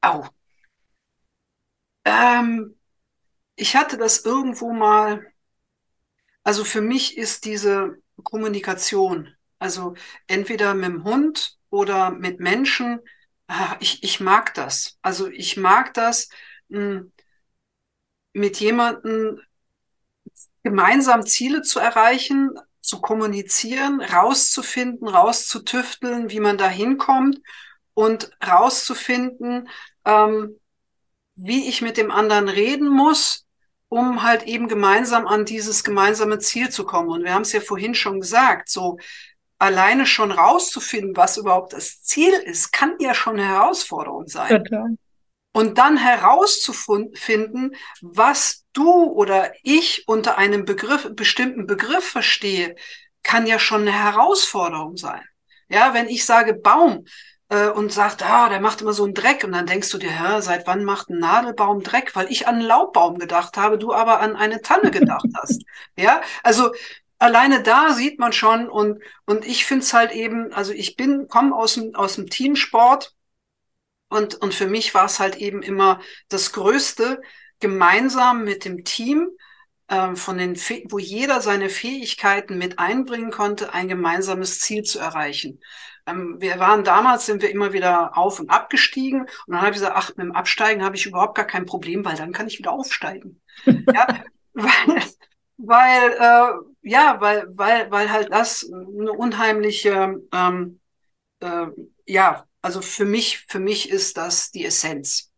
Au. 0.00 0.24
Ähm, 2.04 2.76
ich 3.56 3.76
hatte 3.76 3.98
das 3.98 4.24
irgendwo 4.24 4.72
mal 4.72 5.29
also 6.42 6.64
für 6.64 6.80
mich 6.80 7.16
ist 7.16 7.44
diese 7.44 7.98
Kommunikation, 8.22 9.34
also 9.58 9.94
entweder 10.26 10.74
mit 10.74 10.86
dem 10.86 11.04
Hund 11.04 11.58
oder 11.70 12.10
mit 12.10 12.40
Menschen, 12.40 13.00
ah, 13.48 13.76
ich, 13.80 14.02
ich 14.02 14.20
mag 14.20 14.54
das. 14.54 14.98
Also 15.02 15.28
ich 15.28 15.56
mag 15.56 15.94
das, 15.94 16.28
hm, 16.70 17.12
mit 18.32 18.58
jemandem 18.60 19.40
gemeinsam 20.62 21.26
Ziele 21.26 21.62
zu 21.62 21.78
erreichen, 21.78 22.50
zu 22.80 23.00
kommunizieren, 23.00 24.00
rauszufinden, 24.00 25.08
rauszutüfteln, 25.08 26.30
wie 26.30 26.40
man 26.40 26.58
da 26.58 26.68
hinkommt 26.68 27.40
und 27.94 28.30
rauszufinden, 28.46 29.68
ähm, 30.04 30.58
wie 31.34 31.68
ich 31.68 31.82
mit 31.82 31.96
dem 31.96 32.10
anderen 32.10 32.48
reden 32.48 32.88
muss, 32.88 33.46
um 33.90 34.22
halt 34.22 34.44
eben 34.44 34.68
gemeinsam 34.68 35.26
an 35.26 35.44
dieses 35.44 35.84
gemeinsame 35.84 36.38
Ziel 36.38 36.70
zu 36.70 36.84
kommen. 36.84 37.10
Und 37.10 37.24
wir 37.24 37.34
haben 37.34 37.42
es 37.42 37.52
ja 37.52 37.60
vorhin 37.60 37.94
schon 37.94 38.20
gesagt, 38.20 38.70
so 38.70 38.98
alleine 39.58 40.06
schon 40.06 40.30
rauszufinden, 40.30 41.16
was 41.16 41.36
überhaupt 41.36 41.74
das 41.74 42.00
Ziel 42.02 42.32
ist, 42.32 42.72
kann 42.72 42.94
ja 43.00 43.12
schon 43.12 43.38
eine 43.38 43.48
Herausforderung 43.48 44.28
sein. 44.28 44.64
Total. 44.64 44.96
Und 45.52 45.78
dann 45.78 45.96
herauszufinden, 45.96 47.74
was 48.00 48.64
du 48.72 49.02
oder 49.02 49.52
ich 49.64 50.04
unter 50.06 50.38
einem 50.38 50.64
Begriff, 50.64 51.08
bestimmten 51.16 51.66
Begriff 51.66 52.08
verstehe, 52.08 52.76
kann 53.24 53.48
ja 53.48 53.58
schon 53.58 53.82
eine 53.82 53.92
Herausforderung 53.92 54.96
sein. 54.96 55.22
Ja, 55.68 55.94
wenn 55.94 56.08
ich 56.08 56.24
sage 56.24 56.54
Baum, 56.54 57.04
äh, 57.50 57.68
und 57.68 57.92
sagt, 57.92 58.22
ah, 58.22 58.48
der 58.48 58.60
macht 58.60 58.80
immer 58.80 58.92
so 58.94 59.04
einen 59.04 59.14
Dreck. 59.14 59.44
Und 59.44 59.52
dann 59.52 59.66
denkst 59.66 59.90
du 59.90 59.98
dir, 59.98 60.10
hä, 60.10 60.40
seit 60.40 60.66
wann 60.66 60.84
macht 60.84 61.10
ein 61.10 61.18
Nadelbaum 61.18 61.82
Dreck? 61.82 62.16
Weil 62.16 62.30
ich 62.30 62.48
an 62.48 62.56
einen 62.56 62.64
Laubbaum 62.64 63.18
gedacht 63.18 63.56
habe, 63.56 63.78
du 63.78 63.92
aber 63.92 64.20
an 64.20 64.36
eine 64.36 64.62
Tanne 64.62 64.90
gedacht 64.90 65.26
hast. 65.36 65.62
Ja, 65.96 66.22
also 66.42 66.72
alleine 67.18 67.62
da 67.62 67.92
sieht 67.92 68.18
man 68.18 68.32
schon 68.32 68.68
und, 68.68 69.02
und 69.26 69.46
ich 69.46 69.66
finde 69.66 69.84
es 69.84 69.92
halt 69.92 70.12
eben, 70.12 70.52
also 70.54 70.72
ich 70.72 70.96
bin, 70.96 71.28
komme 71.28 71.54
aus 71.54 71.74
dem, 71.74 71.94
aus 71.94 72.16
dem 72.16 72.30
Teamsport 72.30 73.14
und, 74.08 74.36
und 74.36 74.54
für 74.54 74.66
mich 74.66 74.94
war 74.94 75.04
es 75.04 75.20
halt 75.20 75.36
eben 75.36 75.62
immer 75.62 76.00
das 76.28 76.52
Größte, 76.52 77.20
gemeinsam 77.60 78.44
mit 78.44 78.64
dem 78.64 78.84
Team, 78.84 79.28
äh, 79.90 80.14
von 80.14 80.38
den, 80.38 80.56
wo 80.88 80.98
jeder 80.98 81.40
seine 81.40 81.68
Fähigkeiten 81.68 82.56
mit 82.56 82.78
einbringen 82.78 83.30
konnte, 83.30 83.74
ein 83.74 83.88
gemeinsames 83.88 84.60
Ziel 84.60 84.84
zu 84.84 85.00
erreichen. 85.00 85.60
Ähm, 86.06 86.36
wir 86.38 86.58
waren 86.60 86.84
damals, 86.84 87.26
sind 87.26 87.42
wir 87.42 87.50
immer 87.50 87.72
wieder 87.72 88.16
auf 88.16 88.38
und 88.40 88.50
abgestiegen. 88.50 89.22
Und 89.22 89.30
dann 89.48 89.58
habe 89.60 89.70
ich 89.70 89.76
gesagt, 89.76 89.96
ach, 89.96 90.10
mit 90.10 90.18
dem 90.18 90.32
Absteigen 90.32 90.84
habe 90.84 90.96
ich 90.96 91.06
überhaupt 91.06 91.34
gar 91.34 91.46
kein 91.46 91.66
Problem, 91.66 92.04
weil 92.04 92.16
dann 92.16 92.32
kann 92.32 92.46
ich 92.46 92.58
wieder 92.58 92.72
aufsteigen. 92.72 93.40
ja, 93.66 94.06
weil, 94.54 95.02
weil 95.56 96.12
äh, 96.12 96.52
ja, 96.82 97.20
weil, 97.20 97.46
weil, 97.50 97.90
weil 97.90 98.10
halt 98.10 98.32
das 98.32 98.70
eine 98.72 99.12
unheimliche, 99.12 100.20
ähm, 100.32 100.80
äh, 101.40 101.66
ja, 102.06 102.46
also 102.62 102.80
für 102.80 103.04
mich, 103.04 103.44
für 103.48 103.60
mich 103.60 103.90
ist 103.90 104.16
das 104.16 104.50
die 104.52 104.64
Essenz. 104.64 105.29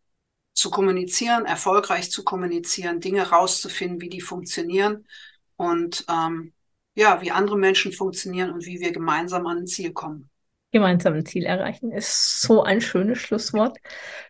Zu 0.53 0.69
kommunizieren, 0.69 1.45
erfolgreich 1.45 2.11
zu 2.11 2.23
kommunizieren, 2.23 2.99
Dinge 2.99 3.29
rauszufinden, 3.29 4.01
wie 4.01 4.09
die 4.09 4.21
funktionieren 4.21 5.07
und 5.55 6.05
ähm, 6.09 6.53
ja, 6.95 7.21
wie 7.21 7.31
andere 7.31 7.57
Menschen 7.57 7.91
funktionieren 7.91 8.51
und 8.51 8.65
wie 8.65 8.79
wir 8.79 8.91
gemeinsam 8.91 9.47
an 9.47 9.59
ein 9.59 9.67
Ziel 9.67 9.93
kommen. 9.93 10.29
gemeinsamen 10.71 11.25
Ziel 11.25 11.45
erreichen. 11.45 11.91
Ist 11.91 12.41
so 12.41 12.63
ein 12.63 12.81
schönes 12.81 13.19
Schlusswort. 13.19 13.77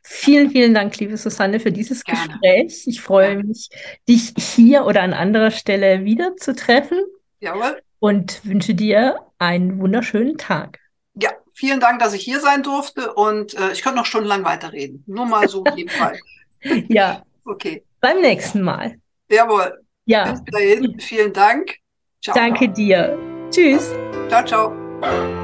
Vielen, 0.04 0.52
vielen 0.52 0.74
Dank, 0.74 0.98
liebe 1.00 1.18
Susanne, 1.18 1.60
für 1.60 1.72
dieses 1.72 2.04
Gerne. 2.04 2.34
Gespräch. 2.42 2.84
Ich 2.86 3.02
freue 3.02 3.34
ja. 3.36 3.44
mich, 3.44 3.70
dich 4.08 4.34
hier 4.38 4.86
oder 4.86 5.02
an 5.04 5.14
anderer 5.14 5.52
Stelle 5.52 6.04
wieder 6.06 6.36
zu 6.38 6.54
treffen. 6.56 7.00
Jawohl. 7.40 7.82
Und 8.00 8.46
wünsche 8.46 8.76
dir 8.76 9.22
einen 9.40 9.80
wunderschönen 9.80 10.38
Tag. 10.38 10.80
Vielen 11.54 11.80
Dank, 11.80 12.00
dass 12.00 12.14
ich 12.14 12.24
hier 12.24 12.40
sein 12.40 12.64
durfte 12.64 13.14
und 13.14 13.54
äh, 13.54 13.72
ich 13.72 13.84
könnte 13.84 14.00
noch 14.00 14.06
stundenlang 14.06 14.44
weiterreden. 14.44 15.04
Nur 15.08 15.26
mal 15.26 15.48
so 15.48 15.64
nebenbei. 15.76 16.20
ja. 16.90 17.24
Okay. 17.46 17.84
Beim 18.02 18.22
nächsten 18.22 18.62
Mal. 18.62 18.96
Jawohl. 19.30 19.80
Ja. 20.06 20.32
Bis 20.32 20.44
dahin, 20.46 21.00
vielen 21.00 21.34
Dank. 21.34 21.76
Ciao. 22.22 22.36
Danke 22.36 22.70
dir. 22.70 23.18
Tschüss. 23.52 23.94
Ciao, 24.30 24.44
ciao. 24.44 25.43